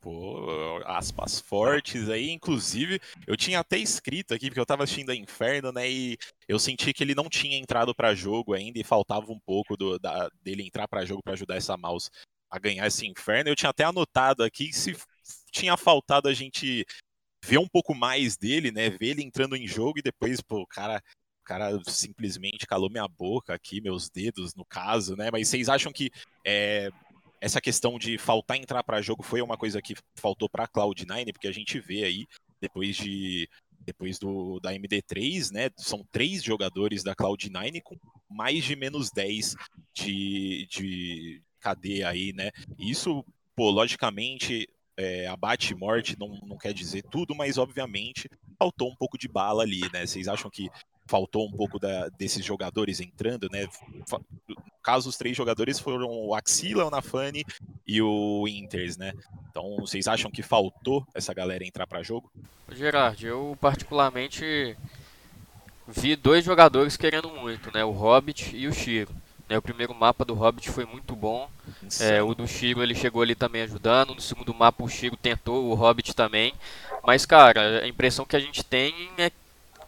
Pô, 0.00 0.80
aspas 0.84 1.40
fortes 1.40 2.08
aí, 2.08 2.30
inclusive, 2.30 3.00
eu 3.26 3.36
tinha 3.36 3.58
até 3.58 3.76
escrito 3.76 4.32
aqui, 4.32 4.46
porque 4.46 4.60
eu 4.60 4.66
tava 4.66 4.84
assistindo 4.84 5.10
a 5.10 5.16
Inferno, 5.16 5.72
né, 5.72 5.90
e 5.90 6.16
eu 6.46 6.60
senti 6.60 6.92
que 6.92 7.02
ele 7.02 7.14
não 7.14 7.28
tinha 7.28 7.58
entrado 7.58 7.92
para 7.92 8.14
jogo 8.14 8.54
ainda 8.54 8.78
e 8.78 8.84
faltava 8.84 9.32
um 9.32 9.40
pouco 9.44 9.76
do, 9.76 9.98
da, 9.98 10.30
dele 10.42 10.62
entrar 10.62 10.86
para 10.86 11.04
jogo 11.04 11.22
para 11.24 11.32
ajudar 11.32 11.56
essa 11.56 11.76
mouse 11.76 12.08
a 12.48 12.58
ganhar 12.58 12.86
esse 12.86 13.04
Inferno. 13.04 13.50
Eu 13.50 13.56
tinha 13.56 13.70
até 13.70 13.82
anotado 13.82 14.44
aqui 14.44 14.72
se 14.72 14.96
tinha 15.50 15.76
faltado 15.76 16.28
a 16.28 16.32
gente 16.32 16.86
ver 17.44 17.58
um 17.58 17.68
pouco 17.68 17.94
mais 17.94 18.36
dele, 18.36 18.70
né? 18.70 18.90
Ver 18.90 19.08
ele 19.08 19.22
entrando 19.22 19.56
em 19.56 19.66
jogo 19.66 19.98
e 19.98 20.02
depois, 20.02 20.40
pô, 20.40 20.60
o 20.60 20.66
cara, 20.66 21.02
cara 21.46 21.80
simplesmente 21.86 22.66
calou 22.66 22.90
minha 22.90 23.06
boca 23.06 23.54
aqui, 23.54 23.80
meus 23.80 24.10
dedos, 24.10 24.54
no 24.54 24.64
caso, 24.64 25.16
né? 25.16 25.30
Mas 25.30 25.48
vocês 25.48 25.68
acham 25.68 25.92
que 25.92 26.10
é, 26.44 26.90
essa 27.40 27.60
questão 27.60 27.98
de 27.98 28.18
faltar 28.18 28.56
entrar 28.56 28.82
para 28.82 29.00
jogo 29.00 29.22
foi 29.22 29.40
uma 29.40 29.56
coisa 29.56 29.80
que 29.80 29.94
faltou 30.16 30.48
para 30.48 30.66
Cloud9, 30.66 31.32
porque 31.32 31.48
a 31.48 31.52
gente 31.52 31.78
vê 31.78 32.04
aí 32.04 32.26
depois 32.60 32.96
de 32.96 33.48
depois 33.80 34.18
do 34.18 34.58
da 34.58 34.72
MD3, 34.72 35.52
né? 35.52 35.70
São 35.76 36.04
três 36.10 36.42
jogadores 36.42 37.04
da 37.04 37.14
Cloud9 37.14 37.80
com 37.82 37.96
mais 38.28 38.64
de 38.64 38.74
menos 38.74 39.12
10 39.12 39.54
de, 39.94 40.66
de 40.68 41.42
KD 41.60 42.02
aí, 42.02 42.32
né? 42.32 42.50
Isso, 42.76 43.24
pô, 43.54 43.70
logicamente 43.70 44.68
é, 44.96 45.28
abate 45.28 45.74
morte 45.74 46.18
não, 46.18 46.36
não 46.46 46.58
quer 46.58 46.72
dizer 46.72 47.02
tudo, 47.04 47.34
mas 47.34 47.58
obviamente 47.58 48.28
faltou 48.58 48.90
um 48.90 48.96
pouco 48.96 49.16
de 49.16 49.28
bala 49.28 49.62
ali, 49.62 49.82
né? 49.92 50.04
Vocês 50.04 50.26
acham 50.26 50.50
que 50.50 50.68
faltou 51.06 51.46
um 51.46 51.52
pouco 51.52 51.78
da, 51.78 52.08
desses 52.10 52.44
jogadores 52.44 53.00
entrando, 53.00 53.48
né? 53.50 53.66
No 54.48 54.56
caso, 54.82 55.08
os 55.08 55.16
três 55.16 55.36
jogadores 55.36 55.78
foram 55.78 56.08
o 56.08 56.34
Axila, 56.34 56.86
o 56.86 56.90
Nafani 56.90 57.44
e 57.86 58.02
o 58.02 58.46
Inters, 58.48 58.96
né? 58.96 59.12
Então, 59.50 59.76
vocês 59.78 60.06
acham 60.06 60.30
que 60.30 60.42
faltou 60.42 61.06
essa 61.14 61.32
galera 61.32 61.64
entrar 61.64 61.86
para 61.86 62.02
jogo? 62.02 62.30
Gerard, 62.70 63.24
eu 63.24 63.56
particularmente 63.60 64.76
vi 65.88 66.16
dois 66.16 66.44
jogadores 66.44 66.96
querendo 66.96 67.30
muito, 67.30 67.72
né? 67.72 67.84
O 67.84 67.90
Hobbit 67.90 68.56
e 68.56 68.66
o 68.66 68.72
Shiro. 68.72 69.14
Né, 69.48 69.56
o 69.56 69.62
primeiro 69.62 69.94
mapa 69.94 70.24
do 70.24 70.34
Hobbit 70.34 70.70
foi 70.70 70.84
muito 70.84 71.14
bom. 71.14 71.48
É, 72.00 72.20
o 72.20 72.34
do 72.34 72.48
Shiro 72.48 72.82
ele 72.82 72.96
chegou 72.96 73.22
ali 73.22 73.36
também 73.36 73.62
ajudando. 73.62 74.14
No 74.14 74.20
segundo 74.20 74.52
mapa 74.52 74.82
o 74.82 74.88
Shiro 74.88 75.16
tentou, 75.16 75.66
o 75.66 75.74
Hobbit 75.74 76.14
também. 76.14 76.52
Mas, 77.04 77.24
cara, 77.24 77.84
a 77.84 77.86
impressão 77.86 78.24
que 78.24 78.34
a 78.34 78.40
gente 78.40 78.64
tem 78.64 78.92
é 79.16 79.30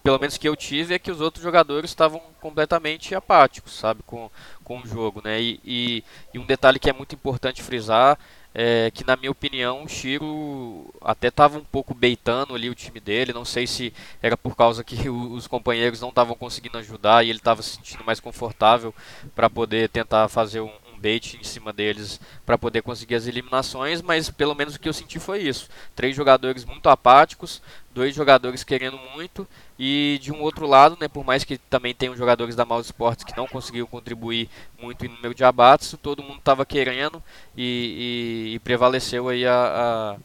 pelo 0.08 0.18
menos 0.18 0.38
que 0.38 0.48
eu 0.48 0.56
tive, 0.56 0.94
é 0.94 0.98
que 0.98 1.10
os 1.10 1.20
outros 1.20 1.44
jogadores 1.44 1.90
estavam 1.90 2.18
completamente 2.40 3.14
apáticos, 3.14 3.74
sabe, 3.74 4.02
com, 4.06 4.30
com 4.64 4.80
o 4.80 4.86
jogo, 4.86 5.20
né? 5.22 5.38
E, 5.38 5.60
e, 5.62 6.04
e 6.32 6.38
um 6.38 6.46
detalhe 6.46 6.78
que 6.78 6.88
é 6.88 6.94
muito 6.94 7.14
importante 7.14 7.62
frisar 7.62 8.18
é 8.54 8.90
que, 8.90 9.06
na 9.06 9.16
minha 9.16 9.30
opinião, 9.30 9.84
o 9.84 9.88
Shiro 9.88 10.88
até 11.02 11.28
estava 11.28 11.58
um 11.58 11.64
pouco 11.64 11.92
beitando 11.92 12.54
ali 12.54 12.70
o 12.70 12.74
time 12.74 12.98
dele. 13.00 13.34
Não 13.34 13.44
sei 13.44 13.66
se 13.66 13.92
era 14.22 14.34
por 14.34 14.56
causa 14.56 14.82
que 14.82 15.10
os 15.10 15.46
companheiros 15.46 16.00
não 16.00 16.08
estavam 16.08 16.34
conseguindo 16.34 16.78
ajudar 16.78 17.22
e 17.22 17.28
ele 17.28 17.38
estava 17.38 17.60
se 17.60 17.76
sentindo 17.76 18.02
mais 18.02 18.18
confortável 18.18 18.94
para 19.34 19.50
poder 19.50 19.90
tentar 19.90 20.26
fazer 20.28 20.62
um, 20.62 20.70
bait 20.98 21.38
em 21.40 21.44
cima 21.44 21.72
deles 21.72 22.20
para 22.44 22.58
poder 22.58 22.82
conseguir 22.82 23.14
as 23.14 23.26
eliminações, 23.26 24.02
mas 24.02 24.28
pelo 24.28 24.54
menos 24.54 24.74
o 24.74 24.80
que 24.80 24.88
eu 24.88 24.92
senti 24.92 25.18
foi 25.18 25.40
isso. 25.40 25.68
Três 25.94 26.14
jogadores 26.14 26.64
muito 26.64 26.88
apáticos, 26.88 27.62
dois 27.94 28.14
jogadores 28.14 28.64
querendo 28.64 28.98
muito, 29.14 29.46
e 29.78 30.18
de 30.20 30.32
um 30.32 30.40
outro 30.42 30.66
lado, 30.66 30.96
né, 31.00 31.06
por 31.06 31.24
mais 31.24 31.44
que 31.44 31.56
também 31.56 31.94
tenham 31.94 32.16
jogadores 32.16 32.56
da 32.56 32.64
Mouse 32.64 32.86
Sports 32.86 33.22
que 33.22 33.36
não 33.36 33.46
conseguiram 33.46 33.86
contribuir 33.86 34.48
muito 34.80 35.06
em 35.06 35.08
número 35.08 35.34
de 35.34 35.44
abates, 35.44 35.96
todo 36.02 36.22
mundo 36.22 36.38
estava 36.38 36.66
querendo 36.66 37.22
e, 37.56 38.48
e, 38.50 38.54
e, 38.54 38.58
prevaleceu 38.58 39.28
aí 39.28 39.46
a, 39.46 40.16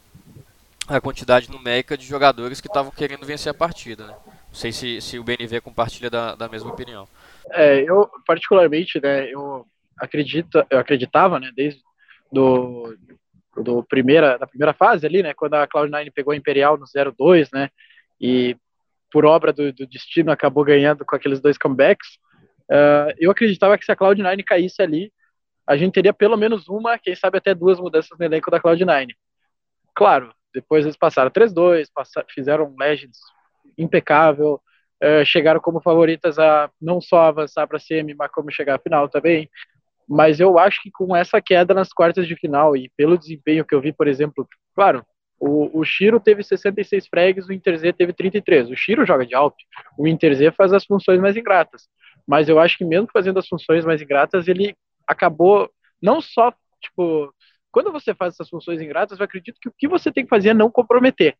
a, 0.90 0.96
a, 0.96 1.02
quantidade 1.02 1.52
numérica 1.52 1.96
de 1.96 2.06
jogadores 2.06 2.60
que 2.60 2.68
estavam 2.68 2.92
querendo 2.92 3.26
vencer 3.26 3.52
a 3.52 3.54
partida. 3.54 4.08
Né? 4.08 4.16
Não 4.26 4.56
sei 4.56 4.72
se, 4.72 5.00
se 5.02 5.20
o 5.20 5.24
BNV 5.24 5.62
compartilha 5.62 6.10
da, 6.10 6.34
da 6.34 6.50
mesma 6.50 6.72
opinião. 6.72 7.08
É, 7.52 7.82
eu 7.82 8.10
particularmente, 8.26 9.00
né, 9.00 9.30
eu 9.30 9.68
acredita, 10.00 10.66
eu 10.70 10.80
acreditava, 10.80 11.40
né, 11.40 11.52
desde 11.56 11.80
do, 12.32 12.98
do 13.56 13.84
primeira, 13.84 14.40
da 14.40 14.48
primeira 14.48 14.74
fase 14.74 15.06
ali, 15.06 15.22
né, 15.22 15.36
quando 15.36 15.54
a 15.54 15.68
Cloud9 15.68 16.12
pegou 16.12 16.34
a 16.34 16.36
Imperial 16.36 16.76
no 16.76 16.86
0-2, 16.86 17.50
né, 17.54 17.70
e 18.20 18.58
por 19.14 19.26
obra 19.26 19.54
do, 19.54 19.72
do, 19.72 19.86
destino 19.86 20.32
acabou 20.32 20.64
ganhando 20.64 21.06
com 21.06 21.16
aqueles 21.16 21.40
dois 21.40 21.56
comebacks, 21.56 22.18
uh, 22.64 23.14
eu 23.20 23.30
acreditava 23.30 23.78
que 23.78 23.86
se 23.86 23.92
a 23.92 23.96
Cloud9 23.96 24.44
caísse 24.44 24.82
ali, 24.82 25.14
a 25.68 25.78
gente 25.78 25.94
teria 25.94 26.12
pelo 26.12 26.36
menos 26.36 26.68
uma, 26.68 26.98
quem 26.98 27.14
sabe 27.14 27.38
até 27.38 27.54
duas 27.54 27.80
mudanças 27.80 28.18
no 28.18 28.26
elenco 28.26 28.50
da 28.50 28.60
Cloud9. 28.60 29.10
Claro, 29.94 30.34
depois 30.52 30.84
eles 30.84 30.98
passaram 30.98 31.30
3-2, 31.30 31.86
fizeram 32.34 32.74
Legends 32.78 33.20
impecável, 33.78 34.60
uh, 35.04 35.24
chegaram 35.24 35.60
como 35.60 35.80
favoritas 35.80 36.40
a 36.40 36.72
não 36.82 37.00
só 37.00 37.22
avançar 37.22 37.68
para 37.68 37.78
a 37.78 37.80
semi, 37.80 38.16
mas 38.16 38.32
como 38.32 38.52
chegar 38.52 38.76
à 38.76 38.80
final 38.80 39.08
também. 39.08 39.48
Mas 40.10 40.40
eu 40.40 40.58
acho 40.58 40.82
que 40.82 40.90
com 40.90 41.16
essa 41.16 41.40
queda 41.40 41.72
nas 41.76 41.94
quartas 41.94 42.28
de 42.28 42.36
final 42.36 42.76
e 42.76 42.90
pelo 42.98 43.16
desempenho 43.16 43.64
que 43.64 43.76
eu 43.76 43.80
vi, 43.80 43.94
por 43.94 44.08
exemplo, 44.08 44.48
claro, 44.74 45.06
o, 45.46 45.80
o 45.80 45.84
Shiro 45.84 46.22
teve 46.22 46.42
66 46.42 47.08
frags, 47.08 47.48
o 47.48 47.54
Inter 47.54 47.78
Z 47.78 47.92
teve 47.94 48.14
33. 48.14 48.70
O 48.70 48.76
Shiro 48.78 49.06
joga 49.06 49.26
de 49.26 49.36
Alp, 49.36 49.56
o 49.98 50.08
Inter 50.08 50.34
Z 50.36 50.52
faz 50.52 50.72
as 50.72 50.86
funções 50.86 51.20
mais 51.20 51.36
ingratas. 51.36 51.90
Mas 52.26 52.48
eu 52.48 52.60
acho 52.60 52.78
que 52.78 52.86
mesmo 52.86 53.10
fazendo 53.12 53.40
as 53.40 53.48
funções 53.48 53.84
mais 53.84 54.02
ingratas, 54.02 54.48
ele 54.48 54.74
acabou 55.06 55.70
não 56.02 56.22
só, 56.22 56.54
tipo, 56.82 57.34
quando 57.70 57.92
você 57.92 58.14
faz 58.14 58.34
essas 58.34 58.48
funções 58.48 58.82
ingratas, 58.82 59.20
eu 59.20 59.26
acredito 59.26 59.60
que 59.60 59.68
o 59.68 59.74
que 59.78 59.88
você 59.88 60.12
tem 60.12 60.24
que 60.24 60.30
fazer 60.30 60.50
é 60.50 60.54
não 60.54 60.72
comprometer. 60.72 61.36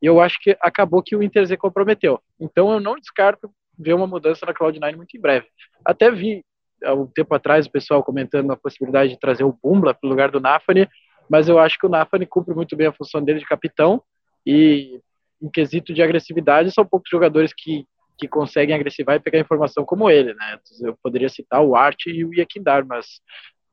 E 0.00 0.06
eu 0.06 0.20
acho 0.20 0.38
que 0.40 0.56
acabou 0.60 1.02
que 1.02 1.16
o 1.16 1.22
Inter 1.22 1.44
Z 1.44 1.56
comprometeu. 1.56 2.20
Então 2.38 2.72
eu 2.72 2.78
não 2.78 2.94
descarto 2.94 3.50
ver 3.76 3.94
uma 3.94 4.06
mudança 4.06 4.46
na 4.46 4.54
Cloud9 4.54 4.96
muito 4.96 5.16
em 5.16 5.20
breve. 5.20 5.46
Até 5.84 6.12
vi 6.12 6.44
há 6.84 6.94
um 6.94 7.06
tempo 7.06 7.34
atrás 7.34 7.66
o 7.66 7.70
pessoal 7.72 8.04
comentando 8.04 8.52
a 8.52 8.56
possibilidade 8.56 9.10
de 9.10 9.18
trazer 9.18 9.42
o 9.42 9.58
Bumbla 9.60 9.94
para 9.94 10.06
o 10.06 10.10
lugar 10.10 10.30
do 10.30 10.40
Nafani, 10.40 10.88
mas 11.28 11.48
eu 11.48 11.58
acho 11.58 11.78
que 11.78 11.86
o 11.86 11.88
Nafani 11.88 12.26
cumpre 12.26 12.54
muito 12.54 12.76
bem 12.76 12.86
a 12.86 12.92
função 12.92 13.22
dele 13.22 13.38
de 13.38 13.46
capitão 13.46 14.02
e 14.46 15.00
em 15.40 15.50
quesito 15.50 15.92
de 15.92 16.02
agressividade 16.02 16.70
são 16.70 16.84
poucos 16.84 17.10
jogadores 17.10 17.52
que, 17.56 17.86
que 18.16 18.28
conseguem 18.28 18.74
agressivar 18.74 19.16
e 19.16 19.20
pegar 19.20 19.40
informação 19.40 19.84
como 19.84 20.08
ele, 20.08 20.34
né? 20.34 20.58
Eu 20.82 20.96
poderia 21.02 21.28
citar 21.28 21.62
o 21.62 21.74
Art 21.74 22.06
e 22.06 22.24
o 22.24 22.32
Yakindar, 22.32 22.86
mas 22.86 23.20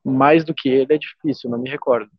mais 0.04 0.44
do 0.44 0.54
que 0.54 0.68
ele 0.68 0.94
é 0.94 0.98
difícil, 0.98 1.50
não 1.50 1.58
me 1.58 1.70
recordo. 1.70 2.10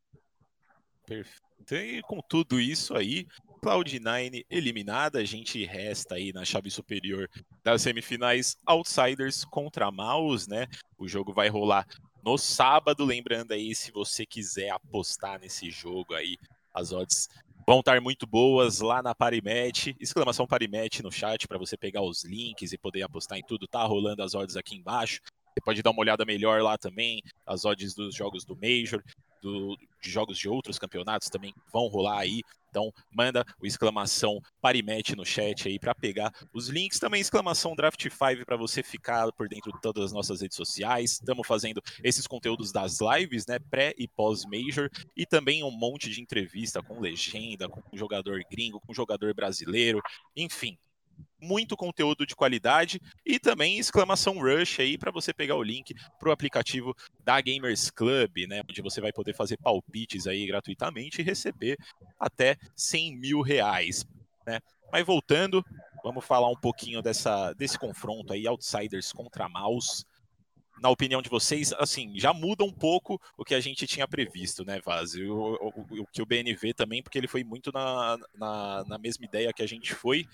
Perfeito. 1.05 1.41
E 1.71 2.01
com 2.01 2.21
tudo 2.21 2.59
isso 2.59 2.95
aí, 2.95 3.27
Cloud9 3.63 4.45
eliminada, 4.49 5.19
a 5.19 5.23
gente 5.23 5.63
resta 5.63 6.15
aí 6.15 6.33
na 6.33 6.43
chave 6.43 6.71
superior 6.71 7.29
das 7.63 7.81
semifinais 7.81 8.57
Outsiders 8.65 9.45
contra 9.45 9.91
Maus, 9.91 10.47
né? 10.47 10.67
O 10.97 11.07
jogo 11.07 11.31
vai 11.31 11.47
rolar 11.47 11.85
no 12.23 12.37
sábado, 12.37 13.03
lembrando 13.03 13.51
aí, 13.51 13.73
se 13.73 13.91
você 13.91 14.25
quiser 14.25 14.69
apostar 14.69 15.39
nesse 15.39 15.69
jogo 15.69 16.13
aí, 16.13 16.37
as 16.73 16.91
odds 16.91 17.27
vão 17.65 17.79
estar 17.79 17.99
muito 18.01 18.25
boas 18.25 18.79
lá 18.79 19.01
na 19.01 19.13
Parimet, 19.13 19.95
exclamação 19.99 20.47
Parimet 20.47 21.01
no 21.03 21.11
chat 21.11 21.47
para 21.47 21.57
você 21.57 21.77
pegar 21.77 22.01
os 22.01 22.23
links 22.23 22.73
e 22.73 22.77
poder 22.77 23.03
apostar 23.03 23.37
em 23.37 23.43
tudo, 23.43 23.67
tá 23.67 23.83
rolando 23.83 24.23
as 24.23 24.33
odds 24.33 24.55
aqui 24.55 24.75
embaixo. 24.75 25.21
Você 25.53 25.61
pode 25.63 25.81
dar 25.81 25.91
uma 25.91 26.01
olhada 26.01 26.25
melhor 26.25 26.61
lá 26.61 26.77
também, 26.77 27.21
as 27.45 27.65
odds 27.65 27.93
dos 27.93 28.15
jogos 28.15 28.45
do 28.45 28.55
Major, 28.55 29.03
do, 29.41 29.77
de 30.01 30.09
jogos 30.09 30.37
de 30.37 30.47
outros 30.47 30.79
campeonatos 30.79 31.29
também 31.29 31.53
vão 31.71 31.87
rolar 31.87 32.19
aí. 32.19 32.41
Então, 32.69 32.91
manda 33.11 33.45
o 33.59 33.65
exclamação 33.65 34.39
Parimete 34.61 35.13
no 35.13 35.25
chat 35.25 35.67
aí 35.67 35.77
para 35.77 35.93
pegar 35.93 36.33
os 36.53 36.69
links. 36.69 36.99
Também 36.99 37.19
exclamação 37.19 37.75
Draft 37.75 38.01
5 38.01 38.45
para 38.45 38.55
você 38.55 38.81
ficar 38.81 39.29
por 39.33 39.49
dentro 39.49 39.73
de 39.73 39.81
todas 39.81 40.05
as 40.05 40.11
nossas 40.13 40.41
redes 40.41 40.55
sociais. 40.55 41.13
Estamos 41.13 41.45
fazendo 41.45 41.81
esses 42.01 42.25
conteúdos 42.25 42.71
das 42.71 42.99
lives, 43.01 43.45
né, 43.45 43.59
pré 43.59 43.93
e 43.97 44.07
pós-major, 44.07 44.89
e 45.17 45.25
também 45.25 45.63
um 45.63 45.71
monte 45.71 46.09
de 46.09 46.21
entrevista 46.21 46.81
com 46.81 47.01
legenda, 47.01 47.67
com 47.67 47.81
jogador 47.93 48.41
gringo, 48.49 48.79
com 48.79 48.93
jogador 48.93 49.33
brasileiro, 49.33 50.01
enfim 50.35 50.77
muito 51.41 51.75
conteúdo 51.75 52.25
de 52.25 52.35
qualidade 52.35 53.01
e 53.25 53.39
também 53.39 53.79
exclamação 53.79 54.39
rush 54.39 54.79
aí 54.79 54.97
para 54.97 55.11
você 55.11 55.33
pegar 55.33 55.55
o 55.55 55.63
link 55.63 55.93
para 56.19 56.29
o 56.29 56.31
aplicativo 56.31 56.95
da 57.23 57.41
Gamers 57.41 57.89
Club, 57.89 58.47
né, 58.47 58.61
onde 58.69 58.81
você 58.81 59.01
vai 59.01 59.11
poder 59.11 59.33
fazer 59.33 59.57
palpites 59.57 60.27
aí 60.27 60.45
gratuitamente 60.45 61.21
e 61.21 61.23
receber 61.23 61.77
até 62.19 62.57
100 62.75 63.17
mil 63.17 63.41
reais, 63.41 64.05
né? 64.45 64.59
Mas 64.91 65.05
voltando, 65.05 65.63
vamos 66.03 66.25
falar 66.25 66.49
um 66.49 66.55
pouquinho 66.55 67.01
dessa, 67.01 67.53
desse 67.53 67.79
confronto 67.79 68.33
aí, 68.33 68.45
Outsiders 68.45 69.13
contra 69.13 69.47
Mouse. 69.47 70.05
Na 70.81 70.89
opinião 70.89 71.21
de 71.21 71.29
vocês, 71.29 71.71
assim, 71.73 72.19
já 72.19 72.33
muda 72.33 72.63
um 72.63 72.73
pouco 72.73 73.21
o 73.37 73.45
que 73.45 73.55
a 73.55 73.59
gente 73.59 73.87
tinha 73.87 74.07
previsto, 74.07 74.65
né, 74.65 74.81
Vaz? 74.83 75.15
O, 75.15 75.31
o, 75.31 76.01
o, 76.01 76.07
que 76.07 76.21
o 76.21 76.25
BNV 76.25 76.73
também, 76.73 77.01
porque 77.01 77.17
ele 77.17 77.27
foi 77.27 77.43
muito 77.43 77.71
na, 77.71 78.17
na, 78.35 78.83
na 78.85 78.97
mesma 78.97 79.25
ideia 79.25 79.53
que 79.53 79.61
a 79.61 79.67
gente 79.67 79.93
foi, 79.93 80.27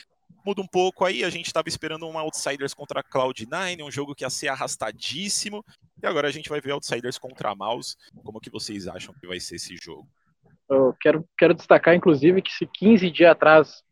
muda 0.48 0.62
um 0.62 0.68
pouco 0.68 1.04
aí. 1.04 1.26
A 1.26 1.30
gente 1.30 1.48
estava 1.48 1.68
esperando 1.68 2.08
um 2.08 2.18
Outsiders 2.18 2.74
contra 2.74 3.04
Cloud9, 3.04 3.84
um 3.84 3.92
jogo 3.92 4.16
que 4.16 4.24
ia 4.24 4.30
ser 4.30 4.48
arrastadíssimo. 4.48 5.64
E 6.02 6.08
agora 6.08 6.30
a 6.30 6.32
gente 6.32 6.48
vai 6.48 6.62
ver 6.62 6.72
Outsiders 6.72 7.18
contra 7.18 7.54
Mouse. 7.54 7.98
Como 8.24 8.40
que 8.40 8.50
vocês 8.50 8.88
acham 8.88 9.14
que 9.20 9.28
vai 9.28 9.42
ser 9.42 9.58
esse 9.58 9.76
jogo? 9.76 10.08
Eu 10.70 10.96
quero, 11.02 11.26
quero 11.38 11.54
destacar, 11.54 11.96
inclusive, 11.96 12.42
que 12.42 12.52
se 12.52 12.66
15 12.66 13.10
dias 13.12 13.32
atrás 13.32 13.84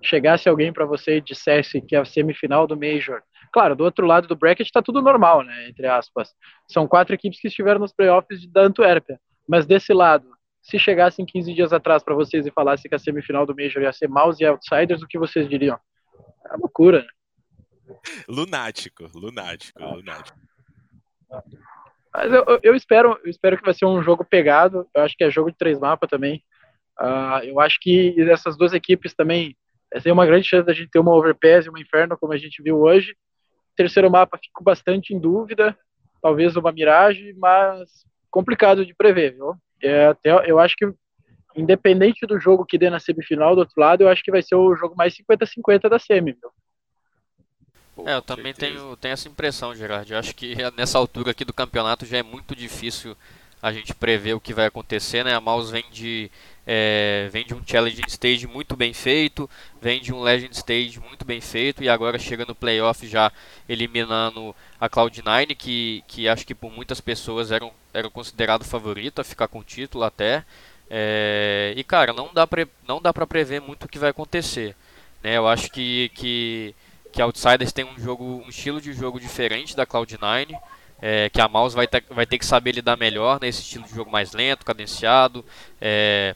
chegasse 0.00 0.48
alguém 0.48 0.72
para 0.72 0.86
você 0.86 1.16
e 1.16 1.20
dissesse 1.20 1.80
que 1.80 1.96
a 1.96 2.04
semifinal 2.04 2.66
do 2.66 2.76
Major. 2.76 3.20
Claro, 3.52 3.74
do 3.74 3.84
outro 3.84 4.06
lado 4.06 4.28
do 4.28 4.36
bracket 4.36 4.66
está 4.66 4.80
tudo 4.80 5.02
normal, 5.02 5.42
né? 5.42 5.68
Entre 5.68 5.86
aspas. 5.86 6.32
São 6.68 6.86
quatro 6.86 7.14
equipes 7.14 7.40
que 7.40 7.48
estiveram 7.48 7.80
nos 7.80 7.92
playoffs 7.92 8.46
da 8.52 8.62
Antuérpia. 8.62 9.20
Mas 9.48 9.66
desse 9.66 9.92
lado, 9.92 10.28
se 10.62 10.78
chegassem 10.78 11.26
15 11.26 11.52
dias 11.52 11.72
atrás 11.72 12.04
para 12.04 12.14
vocês 12.14 12.46
e 12.46 12.52
falassem 12.52 12.88
que 12.88 12.94
a 12.94 12.98
semifinal 13.00 13.44
do 13.44 13.54
Major 13.54 13.82
ia 13.82 13.92
ser 13.92 14.08
Mouse 14.08 14.42
e 14.42 14.46
Outsiders, 14.46 15.02
o 15.02 15.08
que 15.08 15.18
vocês 15.18 15.48
diriam? 15.48 15.78
É 16.50 16.56
loucura. 16.56 17.00
Né? 17.00 17.96
Lunático, 18.28 19.10
lunático, 19.14 19.82
lunático. 19.84 20.38
Mas 22.12 22.32
eu, 22.32 22.60
eu, 22.62 22.74
espero, 22.74 23.18
eu 23.24 23.30
espero 23.30 23.56
que 23.56 23.64
vai 23.64 23.74
ser 23.74 23.86
um 23.86 24.02
jogo 24.02 24.24
pegado. 24.24 24.88
Eu 24.94 25.02
acho 25.02 25.16
que 25.16 25.24
é 25.24 25.30
jogo 25.30 25.50
de 25.50 25.56
três 25.56 25.78
mapas 25.78 26.08
também. 26.08 26.42
Uh, 27.00 27.42
eu 27.44 27.60
acho 27.60 27.78
que 27.80 28.14
essas 28.30 28.56
duas 28.56 28.72
equipes 28.72 29.14
também 29.14 29.56
tem 30.02 30.12
uma 30.12 30.26
grande 30.26 30.48
chance 30.48 30.66
da 30.66 30.72
gente 30.72 30.90
ter 30.90 30.98
uma 30.98 31.14
Overpass 31.14 31.66
e 31.66 31.68
uma 31.68 31.80
Inferno, 31.80 32.16
como 32.18 32.32
a 32.32 32.36
gente 32.36 32.62
viu 32.62 32.78
hoje. 32.78 33.16
Terceiro 33.76 34.10
mapa, 34.10 34.38
fico 34.42 34.62
bastante 34.62 35.12
em 35.12 35.20
dúvida. 35.20 35.76
Talvez 36.22 36.56
uma 36.56 36.72
Mirage, 36.72 37.34
mas 37.36 38.04
complicado 38.30 38.84
de 38.84 38.94
prever, 38.94 39.34
viu? 39.34 39.54
É, 39.82 40.06
até, 40.06 40.50
eu 40.50 40.58
acho 40.58 40.74
que 40.76 40.86
independente 41.54 42.26
do 42.26 42.38
jogo 42.38 42.64
que 42.64 42.78
dê 42.78 42.90
na 42.90 43.00
semifinal 43.00 43.54
do 43.54 43.60
outro 43.60 43.74
lado, 43.76 44.02
eu 44.02 44.08
acho 44.08 44.22
que 44.22 44.30
vai 44.30 44.42
ser 44.42 44.54
o 44.54 44.74
jogo 44.74 44.94
mais 44.96 45.14
50-50 45.14 45.88
da 45.88 45.98
semi, 45.98 46.36
meu. 46.40 46.52
É, 48.06 48.16
eu 48.16 48.22
também 48.22 48.52
tenho, 48.52 48.96
tenho 48.96 49.12
essa 49.12 49.28
impressão, 49.28 49.74
Gerard. 49.74 50.12
Eu 50.12 50.18
acho 50.18 50.34
que 50.34 50.56
nessa 50.76 50.98
altura 50.98 51.30
aqui 51.30 51.44
do 51.44 51.52
campeonato 51.52 52.04
já 52.04 52.18
é 52.18 52.22
muito 52.22 52.54
difícil 52.54 53.16
a 53.62 53.72
gente 53.72 53.94
prever 53.94 54.34
o 54.34 54.40
que 54.40 54.52
vai 54.52 54.66
acontecer, 54.66 55.24
né? 55.24 55.34
A 55.34 55.40
Mouse 55.40 55.72
vem 55.72 55.84
de, 55.90 56.30
é, 56.66 57.30
vem 57.32 57.46
de 57.46 57.54
um 57.54 57.62
Challenge 57.66 58.02
Stage 58.08 58.46
muito 58.46 58.76
bem 58.76 58.92
feito, 58.92 59.48
vem 59.80 60.02
de 60.02 60.12
um 60.12 60.20
Legend 60.20 60.54
Stage 60.54 61.00
muito 61.00 61.24
bem 61.24 61.40
feito 61.40 61.82
e 61.82 61.88
agora 61.88 62.18
chega 62.18 62.44
no 62.44 62.54
playoff 62.54 63.06
já 63.06 63.32
eliminando 63.66 64.54
a 64.78 64.86
Cloud9, 64.86 65.56
que, 65.56 66.04
que 66.06 66.28
acho 66.28 66.46
que 66.46 66.54
por 66.54 66.70
muitas 66.70 67.00
pessoas 67.00 67.50
era, 67.50 67.66
era 67.94 68.10
considerado 68.10 68.64
favorito 68.64 69.20
a 69.20 69.24
ficar 69.24 69.48
com 69.48 69.60
o 69.60 69.64
título 69.64 70.04
até. 70.04 70.44
É, 70.90 71.72
e 71.76 71.82
cara, 71.82 72.12
não 72.12 72.30
dá, 72.32 72.46
pra, 72.46 72.66
não 72.86 73.00
dá 73.00 73.12
pra 73.12 73.26
prever 73.26 73.60
muito 73.60 73.84
o 73.84 73.88
que 73.88 73.98
vai 73.98 74.10
acontecer. 74.10 74.76
Né? 75.22 75.36
Eu 75.36 75.48
acho 75.48 75.70
que, 75.70 76.10
que, 76.14 76.74
que 77.12 77.22
Outsiders 77.22 77.72
tem 77.72 77.84
um 77.84 77.98
jogo, 77.98 78.42
um 78.44 78.48
estilo 78.48 78.80
de 78.80 78.92
jogo 78.92 79.18
diferente 79.18 79.74
da 79.74 79.86
Cloud9, 79.86 80.58
é, 81.00 81.28
que 81.30 81.40
a 81.40 81.48
Mouse 81.48 81.74
vai 81.74 81.86
ter, 81.86 82.04
vai 82.10 82.26
ter 82.26 82.38
que 82.38 82.46
saber 82.46 82.72
lidar 82.72 82.96
melhor 82.96 83.40
nesse 83.40 83.62
estilo 83.62 83.84
de 83.84 83.94
jogo 83.94 84.10
mais 84.10 84.32
lento, 84.32 84.64
cadenciado, 84.64 85.44
é, 85.80 86.34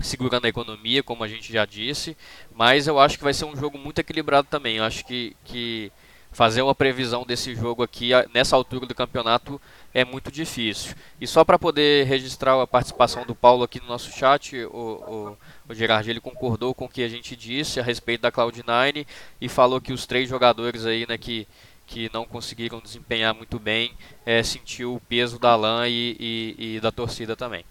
segurando 0.00 0.44
a 0.44 0.48
economia, 0.48 1.02
como 1.02 1.24
a 1.24 1.28
gente 1.28 1.52
já 1.52 1.64
disse. 1.64 2.16
Mas 2.54 2.86
eu 2.86 2.98
acho 2.98 3.18
que 3.18 3.24
vai 3.24 3.34
ser 3.34 3.44
um 3.44 3.56
jogo 3.56 3.78
muito 3.78 3.98
equilibrado 3.98 4.48
também. 4.50 4.76
Eu 4.76 4.84
acho 4.84 5.04
que, 5.04 5.36
que 5.44 5.90
fazer 6.32 6.62
uma 6.62 6.74
previsão 6.74 7.24
desse 7.24 7.54
jogo 7.54 7.82
aqui 7.82 8.10
nessa 8.32 8.56
altura 8.56 8.86
do 8.86 8.94
campeonato 8.94 9.60
é 9.94 10.04
muito 10.04 10.30
difícil. 10.30 10.94
E 11.20 11.26
só 11.26 11.44
para 11.44 11.58
poder 11.58 12.06
registrar 12.06 12.60
a 12.60 12.66
participação 12.66 13.24
do 13.24 13.34
Paulo 13.34 13.64
aqui 13.64 13.80
no 13.80 13.86
nosso 13.86 14.10
chat, 14.10 14.56
o, 14.64 14.68
o, 14.68 15.38
o 15.68 15.74
Gerard 15.74 16.08
ele 16.08 16.20
concordou 16.20 16.74
com 16.74 16.86
o 16.86 16.88
que 16.88 17.02
a 17.02 17.08
gente 17.08 17.36
disse 17.36 17.78
a 17.78 17.82
respeito 17.82 18.22
da 18.22 18.32
Cloud9 18.32 19.06
e 19.40 19.48
falou 19.48 19.80
que 19.80 19.92
os 19.92 20.06
três 20.06 20.28
jogadores 20.28 20.86
aí, 20.86 21.06
né, 21.06 21.18
que, 21.18 21.46
que 21.86 22.10
não 22.12 22.24
conseguiram 22.24 22.80
desempenhar 22.80 23.34
muito 23.34 23.58
bem, 23.58 23.92
é, 24.24 24.42
sentiu 24.42 24.94
o 24.94 25.00
peso 25.00 25.38
da 25.38 25.54
LAN 25.54 25.88
e, 25.88 26.16
e, 26.18 26.76
e, 26.76 26.80
da 26.80 26.90
torcida 26.90 27.36
também. 27.36 27.64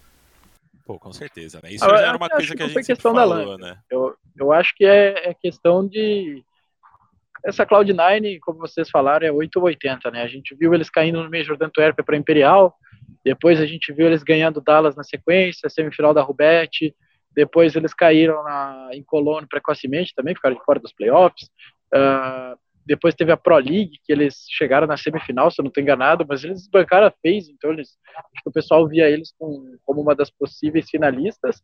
Pô, 0.84 0.98
com 0.98 1.12
certeza, 1.12 1.60
né? 1.62 1.72
Isso 1.72 1.84
ah, 1.84 1.96
já 1.96 2.06
era 2.08 2.16
uma 2.16 2.28
coisa 2.28 2.48
que, 2.48 2.56
que 2.56 2.62
a 2.78 2.82
gente 2.82 3.00
falou, 3.00 3.56
né? 3.56 3.78
Eu, 3.88 4.16
eu 4.36 4.52
acho 4.52 4.74
que 4.74 4.84
é, 4.84 5.30
é 5.30 5.34
questão 5.34 5.86
de 5.86 6.42
essa 7.44 7.66
Cloud9, 7.66 8.38
como 8.40 8.58
vocês 8.58 8.88
falaram, 8.88 9.26
é 9.26 9.32
8 9.32 9.56
ou 9.56 9.64
80, 9.64 10.10
né? 10.10 10.22
A 10.22 10.28
gente 10.28 10.54
viu 10.54 10.72
eles 10.74 10.88
caindo 10.88 11.22
no 11.22 11.30
Major 11.30 11.56
da 11.56 11.66
Antuérpia 11.66 12.04
para 12.04 12.16
Imperial, 12.16 12.74
depois 13.24 13.60
a 13.60 13.66
gente 13.66 13.92
viu 13.92 14.06
eles 14.06 14.22
ganhando 14.22 14.60
Dallas 14.60 14.96
na 14.96 15.02
sequência, 15.02 15.68
semifinal 15.68 16.14
da 16.14 16.22
Rubete, 16.22 16.94
depois 17.34 17.74
eles 17.74 17.94
caíram 17.94 18.42
na, 18.44 18.90
em 18.92 19.02
Colônia 19.02 19.48
precocemente 19.48 20.14
também, 20.14 20.34
ficaram 20.34 20.56
de 20.56 20.64
fora 20.64 20.78
dos 20.78 20.92
playoffs. 20.92 21.48
Uh, 21.94 22.58
depois 22.84 23.14
teve 23.14 23.30
a 23.30 23.36
Pro 23.36 23.56
League, 23.56 24.00
que 24.04 24.12
eles 24.12 24.44
chegaram 24.50 24.86
na 24.86 24.96
semifinal, 24.96 25.50
se 25.50 25.60
eu 25.60 25.62
não 25.62 25.68
estou 25.68 25.82
enganado, 25.82 26.26
mas 26.28 26.42
eles 26.42 26.68
bancaram 26.68 27.06
a 27.06 27.10
FaZe, 27.10 27.52
então 27.52 27.72
eles, 27.72 27.96
o 28.44 28.50
pessoal 28.50 28.86
via 28.88 29.08
eles 29.08 29.32
com, 29.38 29.76
como 29.84 30.00
uma 30.00 30.14
das 30.14 30.30
possíveis 30.30 30.90
finalistas. 30.90 31.62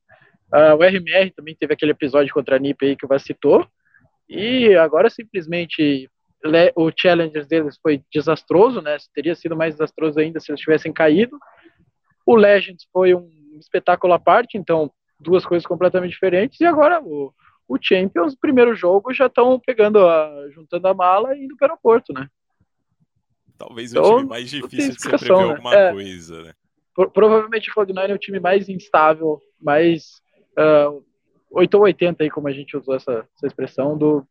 Uh, 0.54 0.76
o 0.78 0.82
RMR 0.82 1.30
também 1.32 1.56
teve 1.58 1.74
aquele 1.74 1.90
episódio 1.90 2.32
contra 2.32 2.56
a 2.56 2.58
NiP 2.58 2.86
aí 2.86 2.96
que 2.96 3.04
o 3.04 3.18
citou, 3.18 3.66
e 4.28 4.74
agora 4.76 5.08
simplesmente 5.08 6.10
o 6.76 6.90
Challengers 6.96 7.46
deles 7.46 7.78
foi 7.82 8.02
desastroso, 8.12 8.80
né? 8.80 8.96
Teria 9.14 9.34
sido 9.34 9.56
mais 9.56 9.74
desastroso 9.74 10.20
ainda 10.20 10.38
se 10.38 10.50
eles 10.50 10.60
tivessem 10.60 10.92
caído. 10.92 11.36
O 12.24 12.36
Legends 12.36 12.86
foi 12.92 13.14
um 13.14 13.30
espetáculo 13.58 14.12
à 14.12 14.18
parte, 14.18 14.56
então 14.56 14.90
duas 15.20 15.44
coisas 15.44 15.66
completamente 15.66 16.12
diferentes. 16.12 16.60
E 16.60 16.64
agora 16.64 17.00
o, 17.02 17.32
o 17.66 17.76
Champions, 17.80 18.36
primeiro 18.36 18.74
jogo, 18.74 19.12
já 19.12 19.26
estão 19.26 19.58
pegando 19.58 20.06
a, 20.06 20.48
juntando 20.50 20.86
a 20.86 20.94
mala 20.94 21.36
e 21.36 21.44
indo 21.44 21.56
para 21.56 21.66
o 21.66 21.70
aeroporto, 21.70 22.12
né? 22.12 22.28
Talvez 23.56 23.90
então, 23.90 24.04
o 24.04 24.16
time 24.18 24.28
mais 24.28 24.50
difícil 24.50 24.94
de 24.94 25.02
se 25.02 25.08
prever 25.08 25.36
né? 25.36 25.42
alguma 25.42 25.74
é, 25.74 25.92
coisa, 25.92 26.42
né? 26.44 26.52
provavelmente 27.06 27.70
o 27.70 27.74
Cloud9 27.74 28.10
é 28.10 28.14
o 28.14 28.18
time 28.18 28.40
mais 28.40 28.68
instável, 28.68 29.40
mais 29.60 30.20
uh, 30.58 31.04
8 31.50 31.74
ou 31.74 31.82
80 31.82 32.22
aí, 32.22 32.30
como 32.30 32.48
a 32.48 32.52
gente 32.52 32.76
usou 32.76 32.94
essa, 32.94 33.26
essa 33.36 33.46
expressão, 33.46 33.96
do, 33.96 34.26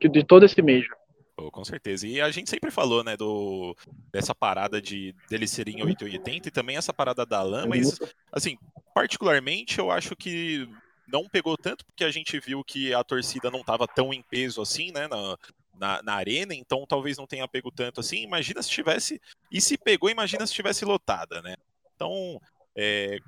de 0.00 0.24
todo 0.24 0.44
esse 0.44 0.60
Major. 0.62 0.96
Oh, 1.36 1.50
com 1.50 1.64
certeza. 1.64 2.06
E 2.06 2.20
a 2.20 2.30
gente 2.30 2.48
sempre 2.48 2.70
falou, 2.70 3.02
né, 3.02 3.16
do, 3.16 3.76
dessa 4.12 4.34
parada 4.34 4.80
de 4.80 5.14
deles 5.28 5.50
serem 5.50 5.82
880 5.82 6.48
e 6.48 6.52
também 6.52 6.76
essa 6.76 6.92
parada 6.92 7.26
da 7.26 7.42
LAN, 7.42 7.66
mas, 7.66 7.98
assim, 8.32 8.56
particularmente 8.94 9.78
eu 9.80 9.90
acho 9.90 10.14
que 10.14 10.68
não 11.08 11.28
pegou 11.28 11.56
tanto 11.56 11.84
porque 11.84 12.04
a 12.04 12.10
gente 12.10 12.38
viu 12.38 12.62
que 12.62 12.94
a 12.94 13.02
torcida 13.02 13.50
não 13.50 13.60
estava 13.60 13.86
tão 13.86 14.14
em 14.14 14.22
peso 14.22 14.62
assim, 14.62 14.92
né, 14.92 15.08
na, 15.08 15.36
na, 15.76 16.02
na, 16.02 16.14
arena, 16.14 16.54
então 16.54 16.86
talvez 16.86 17.18
não 17.18 17.26
tenha 17.26 17.48
pego 17.48 17.70
tanto 17.70 18.00
assim. 18.00 18.22
Imagina 18.22 18.62
se 18.62 18.70
tivesse, 18.70 19.20
e 19.50 19.60
se 19.60 19.76
pegou, 19.76 20.08
imagina 20.08 20.46
se 20.46 20.54
tivesse 20.54 20.84
lotada, 20.84 21.42
né. 21.42 21.56
Então, 21.96 22.40
é, 22.76 23.18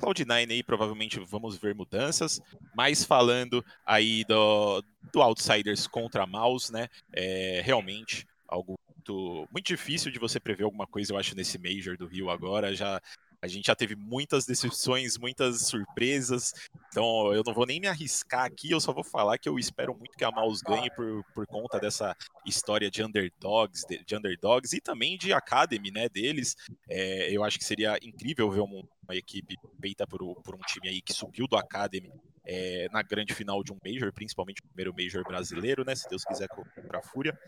Cloud9 0.00 0.50
aí 0.50 0.62
provavelmente 0.62 1.20
vamos 1.20 1.56
ver 1.56 1.74
mudanças, 1.74 2.40
mas 2.74 3.04
falando 3.04 3.64
aí 3.84 4.24
do, 4.24 4.82
do 5.12 5.22
Outsiders 5.22 5.86
contra 5.86 6.26
Mouse, 6.26 6.72
né? 6.72 6.88
É 7.12 7.60
realmente 7.64 8.26
algo 8.48 8.78
muito, 8.96 9.48
muito 9.50 9.66
difícil 9.66 10.10
de 10.10 10.18
você 10.18 10.38
prever 10.38 10.64
alguma 10.64 10.86
coisa, 10.86 11.12
eu 11.12 11.18
acho, 11.18 11.36
nesse 11.36 11.58
Major 11.58 11.96
do 11.96 12.06
Rio 12.06 12.30
agora. 12.30 12.74
Já 12.74 13.00
a 13.42 13.46
gente 13.46 13.66
já 13.66 13.74
teve 13.74 13.96
muitas 13.96 14.44
decepções, 14.44 15.16
muitas 15.16 15.66
surpresas. 15.66 16.52
Então 16.88 17.32
eu 17.32 17.42
não 17.44 17.54
vou 17.54 17.66
nem 17.66 17.80
me 17.80 17.86
arriscar 17.86 18.44
aqui, 18.44 18.70
eu 18.70 18.80
só 18.80 18.92
vou 18.92 19.04
falar 19.04 19.38
que 19.38 19.48
eu 19.48 19.58
espero 19.58 19.94
muito 19.94 20.16
que 20.16 20.24
a 20.24 20.30
Mouse 20.30 20.62
ganhe 20.62 20.90
por, 20.90 21.24
por 21.34 21.46
conta 21.46 21.78
dessa 21.78 22.14
história 22.44 22.90
de 22.90 23.02
underdogs, 23.02 23.84
de, 23.88 24.04
de 24.04 24.16
underdogs 24.16 24.72
e 24.72 24.80
também 24.80 25.16
de 25.16 25.32
academy, 25.32 25.90
né, 25.90 26.08
deles. 26.08 26.54
É, 26.88 27.30
eu 27.30 27.42
acho 27.42 27.58
que 27.58 27.64
seria 27.64 27.98
incrível 28.02 28.50
ver 28.50 28.60
uma, 28.60 28.82
uma 29.04 29.16
equipe 29.16 29.56
feita 29.80 30.06
por, 30.06 30.20
por, 30.42 30.54
um 30.54 30.60
time 30.66 30.88
aí 30.88 31.00
que 31.00 31.12
subiu 31.12 31.46
do 31.46 31.56
academy 31.56 32.12
é, 32.44 32.88
na 32.92 33.02
grande 33.02 33.34
final 33.34 33.62
de 33.62 33.72
um 33.72 33.78
Major, 33.84 34.12
principalmente 34.12 34.60
o 34.60 34.68
primeiro 34.68 34.94
Major 34.96 35.22
brasileiro, 35.24 35.84
né? 35.84 35.94
Se 35.94 36.08
Deus 36.08 36.24
quiser 36.24 36.48
para 36.86 36.98
a 36.98 37.02
Fúria. 37.02 37.38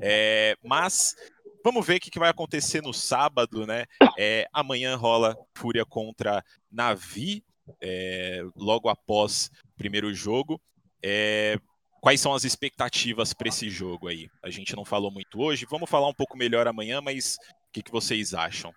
É, 0.00 0.56
mas 0.62 1.14
Vamos 1.64 1.86
ver 1.86 1.96
o 1.96 2.00
que 2.00 2.18
vai 2.18 2.28
acontecer 2.28 2.82
no 2.82 2.92
sábado, 2.92 3.66
né? 3.66 3.86
É, 4.18 4.46
amanhã 4.52 4.96
rola 4.96 5.34
Fúria 5.56 5.82
contra 5.86 6.44
Navi, 6.70 7.42
é, 7.80 8.42
logo 8.54 8.90
após 8.90 9.50
o 9.72 9.74
primeiro 9.74 10.12
jogo. 10.12 10.60
É, 11.02 11.58
quais 12.02 12.20
são 12.20 12.34
as 12.34 12.44
expectativas 12.44 13.32
para 13.32 13.48
esse 13.48 13.70
jogo 13.70 14.08
aí? 14.08 14.28
A 14.42 14.50
gente 14.50 14.76
não 14.76 14.84
falou 14.84 15.10
muito 15.10 15.40
hoje, 15.40 15.64
vamos 15.64 15.88
falar 15.88 16.06
um 16.06 16.12
pouco 16.12 16.36
melhor 16.36 16.68
amanhã, 16.68 17.00
mas 17.00 17.38
o 17.68 17.72
que, 17.72 17.82
que 17.82 17.90
vocês 17.90 18.34
acham? 18.34 18.70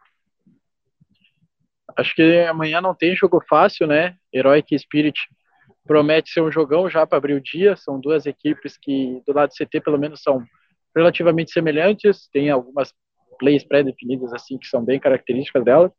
Acho 1.98 2.16
que 2.16 2.46
amanhã 2.50 2.80
não 2.80 2.96
tem 2.96 3.18
jogo 3.18 3.44
fácil, 3.50 3.86
né? 3.86 4.16
Heroic 4.34 4.80
Spirit 4.80 5.20
promete 5.86 6.32
ser 6.32 6.42
um 6.42 6.52
jogão 6.52 6.90
já 6.90 7.06
para 7.06 7.18
abrir 7.18 7.34
o 7.34 7.42
dia. 7.42 7.76
São 7.76 8.00
duas 8.00 8.26
equipes 8.26 8.78
que, 8.78 9.22
do 9.28 9.34
lado 9.34 9.50
do 9.50 9.56
CT, 9.56 9.82
pelo 9.82 9.98
menos, 9.98 10.22
são 10.22 10.46
relativamente 10.98 11.52
semelhantes, 11.52 12.28
tem 12.32 12.50
algumas 12.50 12.94
plays 13.40 13.64
pré-definidas 13.64 14.34
assim 14.34 14.58
que 14.58 14.68
são 14.68 14.84
bem 14.84 15.00
características 15.00 15.64
dela. 15.64 15.92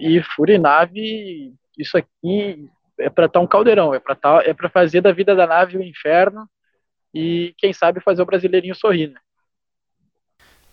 E 0.00 0.22
Furinave, 0.22 1.54
isso 1.78 1.96
aqui 1.96 2.68
é 2.98 3.08
para 3.08 3.26
estar 3.26 3.38
tá 3.38 3.44
um 3.44 3.46
caldeirão, 3.46 3.94
é 3.94 4.00
para 4.00 4.14
tá, 4.14 4.42
é 4.44 4.52
para 4.52 4.68
fazer 4.68 5.00
da 5.00 5.12
vida 5.12 5.34
da 5.34 5.46
nave 5.46 5.78
um 5.78 5.82
inferno 5.82 6.48
e 7.14 7.54
quem 7.56 7.72
sabe 7.72 8.00
fazer 8.00 8.20
o 8.22 8.26
brasileirinho 8.26 8.74
sorrir, 8.74 9.08
né? 9.08 9.20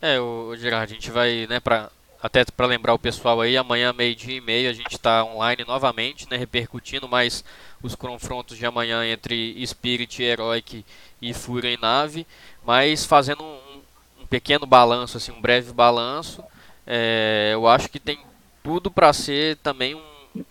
É, 0.02 0.20
o 0.20 0.56
Gerard, 0.56 0.92
a 0.92 0.96
gente 0.96 1.10
vai, 1.10 1.48
né, 1.48 1.60
para 1.60 1.90
até 2.26 2.44
para 2.44 2.66
lembrar 2.66 2.92
o 2.96 2.98
pessoal 2.98 3.40
aí, 3.40 3.56
amanhã 3.56 3.94
meio-dia 3.94 4.38
e 4.38 4.42
meio 4.42 4.68
a 4.68 4.74
gente 4.74 4.94
está 4.94 5.24
online 5.24 5.64
novamente, 5.64 6.28
né, 6.28 6.36
repercutindo 6.36 7.08
mais 7.08 7.46
os 7.84 7.94
confrontos 7.94 8.58
de 8.58 8.66
amanhã 8.66 9.06
entre 9.06 9.64
Spirit, 9.64 10.24
Heroic 10.24 10.84
e 11.22 11.34
Fúria 11.36 11.70
em 11.70 11.78
nave, 11.78 12.26
mas 12.66 13.06
fazendo 13.06 13.44
um, 13.44 13.82
um 14.24 14.26
pequeno 14.26 14.66
balanço, 14.66 15.18
assim, 15.18 15.32
um 15.32 15.40
breve 15.40 15.72
balanço, 15.72 16.44
é, 16.88 17.52
eu 17.54 17.68
acho 17.68 17.90
que 17.90 18.00
tem 18.00 18.18
tudo 18.64 18.90
para 18.90 19.14
ser 19.14 19.58
também 19.58 19.94
um, 19.94 20.44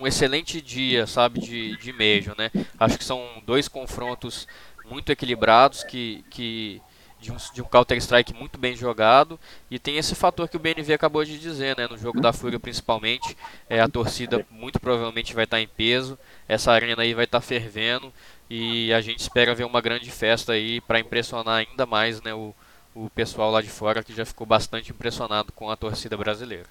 um 0.00 0.06
excelente 0.06 0.62
dia, 0.62 1.06
sabe, 1.06 1.40
de, 1.40 1.76
de 1.76 1.92
Major, 1.92 2.34
né? 2.38 2.50
Acho 2.80 2.96
que 2.96 3.04
são 3.04 3.22
dois 3.44 3.68
confrontos 3.68 4.48
muito 4.88 5.12
equilibrados 5.12 5.84
que, 5.84 6.24
que 6.30 6.80
de 7.20 7.32
um, 7.32 7.36
de 7.52 7.62
um 7.62 7.64
Counter-Strike 7.64 8.34
muito 8.34 8.58
bem 8.58 8.76
jogado. 8.76 9.38
E 9.70 9.78
tem 9.78 9.96
esse 9.96 10.14
fator 10.14 10.48
que 10.48 10.56
o 10.56 10.60
BNV 10.60 10.92
acabou 10.92 11.24
de 11.24 11.38
dizer, 11.38 11.76
né? 11.76 11.86
No 11.88 11.98
jogo 11.98 12.20
da 12.20 12.32
Fúria, 12.32 12.58
principalmente, 12.60 13.36
é, 13.68 13.80
a 13.80 13.88
torcida 13.88 14.44
muito 14.50 14.80
provavelmente 14.80 15.34
vai 15.34 15.44
estar 15.44 15.60
em 15.60 15.68
peso. 15.68 16.18
Essa 16.48 16.72
arena 16.72 17.02
aí 17.02 17.14
vai 17.14 17.24
estar 17.24 17.40
fervendo. 17.40 18.12
E 18.48 18.92
a 18.92 19.00
gente 19.00 19.20
espera 19.20 19.54
ver 19.54 19.64
uma 19.64 19.80
grande 19.80 20.10
festa 20.10 20.52
aí 20.52 20.80
para 20.80 21.00
impressionar 21.00 21.66
ainda 21.68 21.84
mais 21.84 22.22
né, 22.22 22.32
o, 22.32 22.54
o 22.94 23.10
pessoal 23.10 23.50
lá 23.50 23.60
de 23.60 23.68
fora 23.68 24.02
que 24.02 24.14
já 24.14 24.24
ficou 24.24 24.46
bastante 24.46 24.90
impressionado 24.90 25.52
com 25.52 25.70
a 25.70 25.76
torcida 25.76 26.16
brasileira. 26.16 26.66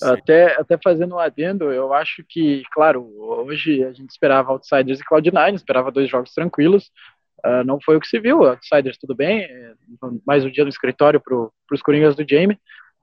Até, 0.00 0.58
até 0.58 0.78
fazendo 0.82 1.16
um 1.16 1.18
adendo, 1.18 1.70
eu 1.70 1.92
acho 1.92 2.24
que, 2.26 2.62
claro, 2.72 3.12
hoje 3.18 3.84
a 3.84 3.92
gente 3.92 4.08
esperava 4.08 4.50
Outsiders 4.52 5.00
e 5.00 5.04
Cloud9, 5.04 5.54
esperava 5.54 5.90
dois 5.90 6.08
jogos 6.08 6.32
tranquilos, 6.32 6.90
Uh, 7.44 7.64
não 7.64 7.80
foi 7.80 7.96
o 7.96 8.00
que 8.00 8.06
se 8.06 8.20
viu. 8.20 8.44
Outsiders, 8.44 8.98
tudo 8.98 9.14
bem. 9.14 9.40
É, 9.42 9.74
mais 10.26 10.44
um 10.44 10.50
dia 10.50 10.64
no 10.64 10.70
escritório 10.70 11.20
para 11.20 11.36
os 11.72 11.82
Coringas 11.82 12.14
do 12.14 12.24
Jamie. 12.28 12.58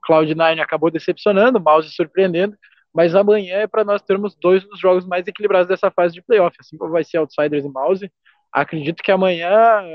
Cloud9 0.08 0.60
acabou 0.60 0.90
decepcionando, 0.90 1.60
Mouse 1.60 1.90
surpreendendo. 1.90 2.56
Mas 2.92 3.14
amanhã 3.14 3.58
é 3.58 3.66
para 3.66 3.84
nós 3.84 4.02
termos 4.02 4.34
dois 4.34 4.64
dos 4.64 4.80
jogos 4.80 5.06
mais 5.06 5.26
equilibrados 5.26 5.68
dessa 5.68 5.90
fase 5.90 6.14
de 6.14 6.22
playoff. 6.22 6.56
Assim 6.58 6.76
como 6.76 6.90
vai 6.90 7.04
ser 7.04 7.18
Outsiders 7.18 7.64
e 7.64 7.68
Mouse. 7.68 8.10
Acredito 8.52 9.02
que 9.02 9.12
amanhã 9.12 9.52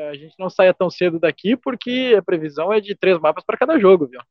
a 0.09 0.13
gente 0.13 0.33
não 0.39 0.49
saia 0.49 0.73
tão 0.73 0.89
cedo 0.89 1.19
daqui, 1.19 1.57
porque 1.57 2.15
a 2.17 2.21
previsão 2.21 2.71
é 2.71 2.79
de 2.79 2.95
três 2.95 3.19
mapas 3.19 3.43
para 3.43 3.57
cada 3.57 3.77
jogo, 3.77 4.07
viu? 4.07 4.21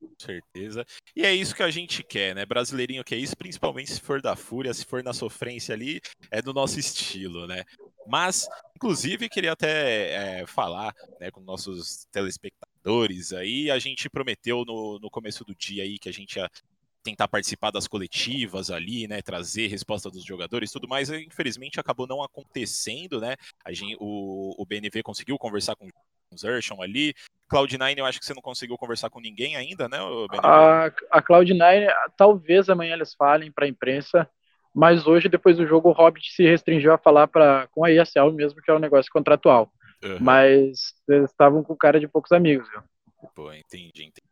Com 0.00 0.14
certeza. 0.18 0.84
E 1.14 1.24
é 1.24 1.34
isso 1.34 1.54
que 1.54 1.62
a 1.62 1.70
gente 1.70 2.02
quer, 2.02 2.34
né? 2.34 2.46
Brasileirinho 2.46 3.04
que 3.04 3.14
é 3.14 3.18
isso, 3.18 3.36
principalmente 3.36 3.92
se 3.92 4.00
for 4.00 4.22
da 4.22 4.34
fúria, 4.34 4.72
se 4.72 4.84
for 4.84 5.02
na 5.02 5.12
sofrência 5.12 5.74
ali, 5.74 6.00
é 6.30 6.40
do 6.40 6.54
nosso 6.54 6.80
estilo, 6.80 7.46
né? 7.46 7.64
Mas, 8.06 8.48
inclusive, 8.74 9.28
queria 9.28 9.52
até 9.52 10.40
é, 10.40 10.46
falar 10.46 10.94
né, 11.20 11.30
com 11.30 11.40
nossos 11.40 12.06
telespectadores 12.10 13.32
aí. 13.32 13.70
A 13.70 13.78
gente 13.78 14.08
prometeu 14.08 14.64
no, 14.64 14.98
no 14.98 15.10
começo 15.10 15.44
do 15.44 15.54
dia 15.54 15.82
aí 15.82 15.98
que 15.98 16.08
a 16.08 16.12
gente 16.12 16.36
ia 16.36 16.50
tentar 17.02 17.28
participar 17.28 17.70
das 17.70 17.86
coletivas 17.86 18.70
ali, 18.70 19.06
né, 19.06 19.22
trazer 19.22 19.68
resposta 19.68 20.10
dos 20.10 20.24
jogadores, 20.24 20.72
tudo 20.72 20.88
mais. 20.88 21.10
Infelizmente 21.10 21.78
acabou 21.78 22.06
não 22.06 22.22
acontecendo, 22.22 23.20
né? 23.20 23.36
A 23.64 23.72
gente, 23.72 23.96
o, 24.00 24.54
o 24.60 24.66
BNV 24.66 25.02
conseguiu 25.02 25.38
conversar 25.38 25.76
com 25.76 25.86
o 25.86 26.38
Zershon 26.38 26.82
ali. 26.82 27.14
Cloud9, 27.50 27.98
eu 27.98 28.06
acho 28.06 28.18
que 28.18 28.24
você 28.24 28.34
não 28.34 28.42
conseguiu 28.42 28.76
conversar 28.76 29.10
com 29.10 29.20
ninguém 29.20 29.56
ainda, 29.56 29.88
né? 29.88 29.98
A, 30.42 30.86
a 31.10 31.22
Cloud9, 31.22 31.88
talvez 32.16 32.68
amanhã 32.68 32.94
eles 32.94 33.14
falem 33.14 33.50
para 33.50 33.64
a 33.64 33.68
imprensa, 33.68 34.28
mas 34.74 35.06
hoje, 35.06 35.28
depois 35.28 35.56
do 35.56 35.66
jogo, 35.66 35.88
o 35.88 35.92
Hobbit 35.92 36.32
se 36.32 36.44
restringiu 36.44 36.92
a 36.92 36.98
falar 36.98 37.26
pra, 37.26 37.68
com 37.72 37.84
a 37.84 37.90
ESL 37.90 38.30
mesmo, 38.32 38.62
que 38.62 38.70
é 38.70 38.74
um 38.74 38.78
negócio 38.78 39.10
contratual. 39.12 39.72
Uhum. 40.02 40.18
Mas 40.20 40.94
eles 41.08 41.30
estavam 41.30 41.62
com 41.62 41.76
cara 41.76 41.98
de 41.98 42.08
poucos 42.08 42.32
amigos, 42.32 42.68
viu? 42.70 42.82
Pô, 43.34 43.52
entendi, 43.52 44.04
entendi. 44.04 44.30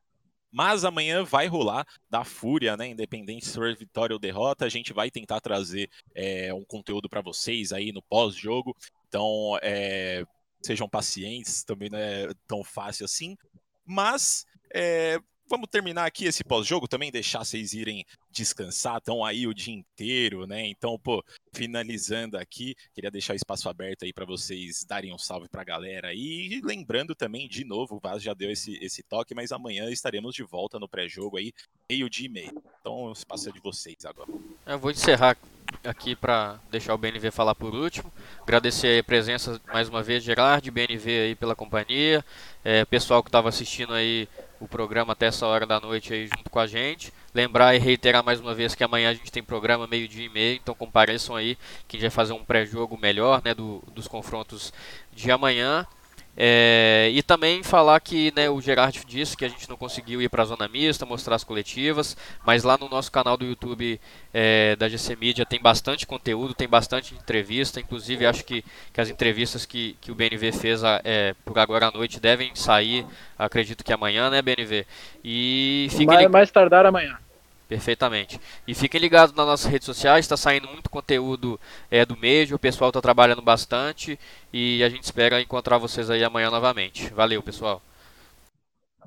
Mas 0.51 0.85
amanhã 0.85 1.25
vai 1.25 1.47
rolar 1.47 1.87
da 2.09 2.25
Fúria, 2.25 2.77
né? 2.77 2.89
Independente 2.89 3.45
se 3.45 3.55
for 3.55 3.77
vitória 3.77 4.15
ou 4.15 4.21
derrota, 4.21 4.65
a 4.65 4.69
gente 4.69 4.95
vai 4.95 5.11
tentar 5.11 5.41
trazer 5.41 5.91
é, 6.15 6.55
um 6.55 6.65
conteúdo 6.65 7.09
para 7.09 7.21
vocês 7.21 7.71
aí 7.71 7.93
no 7.93 8.03
pós-jogo. 8.03 8.75
Então, 9.09 9.59
é, 9.61 10.25
sejam 10.69 10.89
pacientes, 10.89 11.65
também 11.65 11.89
não 11.89 11.99
é 11.99 12.29
tão 12.47 12.63
fácil 12.63 13.05
assim. 13.07 13.37
Mas 13.87 14.45
é, 14.75 15.19
vamos 15.49 15.69
terminar 15.71 16.05
aqui 16.05 16.27
esse 16.27 16.45
pós-jogo 16.45 16.87
também, 16.87 17.11
deixar 17.11 17.43
vocês 17.43 17.73
irem 17.73 18.05
descansar, 18.31 18.99
estão 18.99 19.25
aí 19.25 19.47
o 19.47 19.55
dia 19.55 19.75
inteiro, 19.75 20.47
né? 20.47 20.67
Então, 20.67 20.99
pô, 20.99 21.25
finalizando 21.55 22.37
aqui, 22.37 22.75
queria 22.95 23.11
deixar 23.11 23.33
o 23.33 23.37
espaço 23.37 23.69
aberto 23.69 24.05
aí 24.05 24.13
para 24.13 24.27
vocês 24.27 24.85
darem 24.85 25.13
um 25.13 25.19
salve 25.19 25.49
para 25.49 25.63
a 25.63 25.65
galera. 25.65 26.13
E 26.13 26.61
lembrando 26.63 27.15
também, 27.15 27.49
de 27.49 27.65
novo, 27.65 27.97
o 27.97 28.01
Vaz 28.01 28.23
já 28.23 28.35
deu 28.35 28.51
esse, 28.51 28.77
esse 28.85 29.03
toque, 29.03 29.35
mas 29.35 29.51
amanhã 29.51 29.91
estaremos 29.91 30.35
de 30.35 30.43
volta 30.43 30.79
no 30.79 30.89
pré-jogo 30.89 31.39
aí, 31.39 31.53
meio 31.89 32.11
dia 32.11 32.27
e 32.27 32.29
meio. 32.31 32.63
Então, 32.81 33.05
o 33.05 33.13
espaço 33.13 33.49
é 33.49 33.53
de 33.53 33.61
vocês 33.61 34.05
agora. 34.05 34.31
Eu 34.67 34.79
vou 34.79 34.91
encerrar 34.91 35.35
aqui 35.85 36.17
para 36.17 36.59
deixar 36.71 36.95
o 36.95 36.99
BNV 36.99 37.31
falar 37.31 37.55
por 37.55 37.75
último. 37.75 38.13
Agradecer 38.43 39.01
a 39.01 39.05
presença 39.05 39.61
mais 39.73 39.89
uma 39.89 40.03
vez, 40.03 40.23
Gerard, 40.23 40.71
BNV 40.71 41.11
aí 41.11 41.35
pela 41.35 41.55
companhia, 41.55 42.25
é, 42.65 42.85
pessoal 42.85 43.23
que 43.23 43.29
estava 43.29 43.49
assistindo 43.49 43.93
aí 43.95 44.29
o 44.61 44.67
programa 44.67 45.13
até 45.13 45.27
essa 45.27 45.47
hora 45.47 45.65
da 45.65 45.79
noite 45.81 46.13
aí 46.13 46.27
junto 46.27 46.51
com 46.51 46.59
a 46.59 46.67
gente. 46.67 47.13
Lembrar 47.33 47.75
e 47.75 47.79
reiterar 47.79 48.25
mais 48.25 48.41
uma 48.41 48.55
vez 48.55 48.75
que 48.75 48.83
amanhã 48.83 49.11
a 49.11 49.15
gente 49.15 49.31
tem 49.31 49.43
programa 49.43 49.87
meio-dia 49.87 50.27
e 50.27 50.29
meio, 50.29 50.57
então 50.57 50.75
compareçam 50.75 51.37
aí, 51.37 51.57
que 51.87 51.97
a 51.97 52.01
gente 52.01 52.09
vai 52.09 52.15
fazer 52.15 52.33
um 52.33 52.45
pré-jogo 52.45 52.99
melhor, 52.99 53.41
né, 53.45 53.55
do, 53.55 53.83
dos 53.93 54.09
confrontos 54.09 54.73
de 55.13 55.31
amanhã. 55.31 55.87
É, 56.41 57.11
e 57.13 57.21
também 57.21 57.65
falar 57.65 57.99
que 57.99 58.33
né, 58.37 58.49
o 58.49 58.61
Gerard 58.61 59.03
disse 59.05 59.37
que 59.37 59.45
a 59.45 59.49
gente 59.49 59.69
não 59.69 59.77
conseguiu 59.77 60.23
ir 60.23 60.29
para 60.29 60.45
a 60.45 60.47
zona 60.47 60.69
mista, 60.69 61.05
mostrar 61.05 61.35
as 61.35 61.43
coletivas, 61.43 62.17
mas 62.47 62.63
lá 62.63 62.79
no 62.79 62.89
nosso 62.89 63.11
canal 63.11 63.37
do 63.37 63.45
YouTube 63.45 64.01
é, 64.33 64.77
da 64.77 64.89
GC 64.89 65.17
Media 65.17 65.45
tem 65.45 65.61
bastante 65.61 66.07
conteúdo, 66.07 66.55
tem 66.55 66.69
bastante 66.69 67.13
entrevista, 67.13 67.81
inclusive 67.81 68.25
acho 68.25 68.45
que, 68.45 68.65
que 68.93 69.01
as 69.01 69.11
entrevistas 69.11 69.67
que, 69.67 69.97
que 70.01 70.13
o 70.13 70.15
BNV 70.15 70.53
fez 70.53 70.81
é, 71.03 71.35
por 71.45 71.59
agora 71.59 71.89
à 71.89 71.91
noite 71.91 72.21
devem 72.21 72.55
sair, 72.55 73.05
acredito 73.37 73.83
que 73.83 73.93
amanhã, 73.93 74.31
né, 74.31 74.41
BNV? 74.41 74.87
E 75.25 75.89
mais, 76.07 76.31
mais 76.31 76.51
tardar 76.53 76.87
amanhã. 76.87 77.19
Perfeitamente. 77.69 78.41
E 78.67 78.75
fiquem 78.75 78.99
ligados 78.99 79.35
nas 79.35 79.47
nossas 79.47 79.71
redes 79.71 79.85
sociais, 79.85 80.25
está 80.25 80.39
saindo 80.39 80.67
muito 80.69 80.89
conteúdo 80.89 81.61
é, 81.91 82.05
do 82.07 82.17
Major, 82.17 82.57
o 82.57 82.59
pessoal 82.59 82.89
está 82.89 83.01
trabalhando 83.03 83.43
bastante 83.43 84.19
e 84.51 84.83
a 84.83 84.89
gente 84.89 85.03
espera 85.03 85.41
encontrar 85.41 85.77
vocês 85.77 86.09
aí 86.09 86.25
amanhã 86.25 86.51
novamente. 86.51 87.13
Valeu, 87.13 87.43
pessoal. 87.43 87.83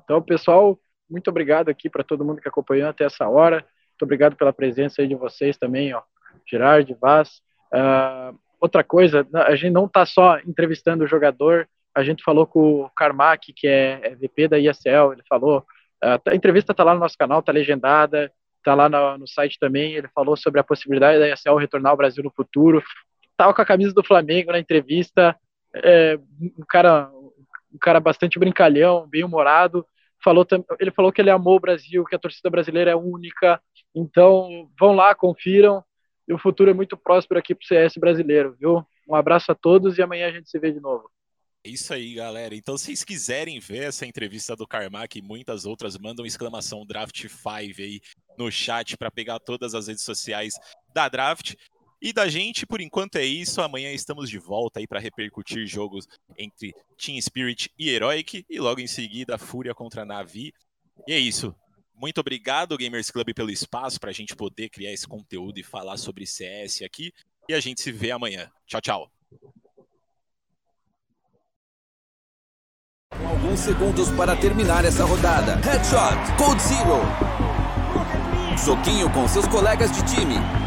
Então, 0.04 0.22
pessoal, 0.22 0.78
muito 1.10 1.28
obrigado 1.28 1.70
aqui 1.70 1.90
para 1.90 2.04
todo 2.04 2.24
mundo 2.24 2.40
que 2.40 2.48
acompanhou 2.48 2.88
até 2.88 3.04
essa 3.04 3.28
hora. 3.28 3.56
Muito 3.56 4.02
obrigado 4.02 4.36
pela 4.36 4.52
presença 4.52 5.02
aí 5.02 5.08
de 5.08 5.16
vocês 5.16 5.56
também, 5.56 5.92
ó, 5.92 6.02
Gerard, 6.48 6.96
Vaz. 7.00 7.42
Uh, 7.74 8.38
outra 8.60 8.84
coisa, 8.84 9.26
a 9.34 9.56
gente 9.56 9.72
não 9.72 9.86
está 9.86 10.06
só 10.06 10.38
entrevistando 10.38 11.02
o 11.02 11.08
jogador, 11.08 11.68
a 11.92 12.04
gente 12.04 12.22
falou 12.22 12.46
com 12.46 12.82
o 12.82 12.90
Carmack, 12.90 13.52
que 13.52 13.66
é, 13.66 14.00
é 14.04 14.14
VP 14.14 14.46
da 14.46 14.58
ISL, 14.58 15.12
ele 15.12 15.22
falou, 15.28 15.66
uh, 16.04 16.30
a 16.30 16.34
entrevista 16.34 16.70
está 16.72 16.84
lá 16.84 16.94
no 16.94 17.00
nosso 17.00 17.18
canal, 17.18 17.40
está 17.40 17.50
legendada, 17.50 18.32
tá 18.62 18.74
lá 18.74 18.88
no, 18.88 19.18
no, 19.18 19.28
site 19.28 19.58
também, 19.58 19.94
ele 19.94 20.08
falou 20.14 20.36
sobre 20.36 20.60
a 20.60 20.64
possibilidade 20.64 21.18
da 21.18 21.28
ESL 21.28 21.56
retornar 21.56 21.90
ao 21.90 21.96
Brasil 21.96 22.22
no 22.22 22.30
futuro. 22.30 22.82
Tava 23.36 23.54
com 23.54 23.62
a 23.62 23.66
camisa 23.66 23.92
do 23.92 24.04
Flamengo 24.04 24.52
na 24.52 24.58
entrevista, 24.58 25.36
é, 25.74 26.18
um 26.40 26.64
cara 26.68 27.10
um 27.72 27.78
cara 27.78 27.98
bastante 27.98 28.38
brincalhão, 28.38 29.08
bem 29.08 29.24
humorado. 29.24 29.86
Falou, 30.22 30.46
ele 30.78 30.90
falou 30.90 31.10
que 31.10 31.20
ele 31.20 31.30
amou 31.30 31.56
o 31.56 31.60
Brasil, 31.60 32.04
que 32.04 32.14
a 32.14 32.18
torcida 32.18 32.50
brasileira 32.50 32.90
é 32.90 32.96
única. 32.96 33.60
Então, 33.94 34.68
vão 34.78 34.94
lá, 34.94 35.14
confiram. 35.14 35.82
E 36.28 36.32
o 36.32 36.38
futuro 36.38 36.70
é 36.70 36.74
muito 36.74 36.96
próspero 36.96 37.40
aqui 37.40 37.54
para 37.54 37.64
o 37.64 37.66
CS 37.66 37.96
brasileiro, 37.96 38.54
viu? 38.60 38.86
Um 39.08 39.14
abraço 39.14 39.50
a 39.50 39.54
todos 39.54 39.98
e 39.98 40.02
amanhã 40.02 40.28
a 40.28 40.32
gente 40.32 40.48
se 40.48 40.58
vê 40.58 40.70
de 40.70 40.80
novo. 40.80 41.10
É 41.64 41.70
isso 41.70 41.94
aí, 41.94 42.14
galera. 42.14 42.56
Então, 42.56 42.76
se 42.76 42.86
vocês 42.86 43.04
quiserem 43.04 43.60
ver 43.60 43.84
essa 43.84 44.04
entrevista 44.04 44.56
do 44.56 44.66
Carmack 44.66 45.16
e 45.16 45.22
muitas 45.22 45.64
outras, 45.64 45.96
mandam 45.96 46.26
exclamação 46.26 46.84
Draft 46.84 47.16
5 47.28 47.46
aí 47.46 48.00
no 48.36 48.50
chat 48.50 48.96
para 48.96 49.12
pegar 49.12 49.38
todas 49.38 49.72
as 49.72 49.86
redes 49.86 50.02
sociais 50.02 50.54
da 50.92 51.08
Draft. 51.08 51.54
E 52.00 52.12
da 52.12 52.28
gente, 52.28 52.66
por 52.66 52.80
enquanto 52.80 53.14
é 53.14 53.24
isso. 53.24 53.62
Amanhã 53.62 53.92
estamos 53.92 54.28
de 54.28 54.38
volta 54.38 54.80
aí 54.80 54.88
para 54.88 54.98
repercutir 54.98 55.64
jogos 55.64 56.08
entre 56.36 56.74
Team 56.98 57.20
Spirit 57.20 57.70
e 57.78 57.90
Heroic 57.90 58.44
e 58.50 58.58
logo 58.58 58.80
em 58.80 58.88
seguida 58.88 59.38
Fúria 59.38 59.72
contra 59.72 60.04
Navi. 60.04 60.52
E 61.06 61.12
é 61.12 61.18
isso. 61.18 61.54
Muito 61.94 62.18
obrigado, 62.18 62.76
Gamers 62.76 63.08
Club, 63.08 63.32
pelo 63.32 63.52
espaço 63.52 64.00
para 64.00 64.10
a 64.10 64.12
gente 64.12 64.34
poder 64.34 64.68
criar 64.68 64.92
esse 64.92 65.06
conteúdo 65.06 65.60
e 65.60 65.62
falar 65.62 65.96
sobre 65.96 66.26
CS 66.26 66.82
aqui. 66.82 67.12
E 67.48 67.54
a 67.54 67.60
gente 67.60 67.80
se 67.80 67.92
vê 67.92 68.10
amanhã. 68.10 68.50
Tchau, 68.66 68.80
tchau. 68.80 69.21
Alguns 73.20 73.60
segundos 73.60 74.08
para 74.10 74.34
terminar 74.34 74.84
essa 74.84 75.04
rodada. 75.04 75.60
Headshot, 75.62 76.32
Code 76.38 76.62
Zero. 76.62 77.00
Soquinho 78.56 79.10
com 79.10 79.28
seus 79.28 79.46
colegas 79.46 79.92
de 79.92 80.02
time. 80.02 80.61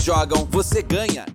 Jogam, 0.00 0.46
você 0.50 0.82
ganha. 0.82 1.26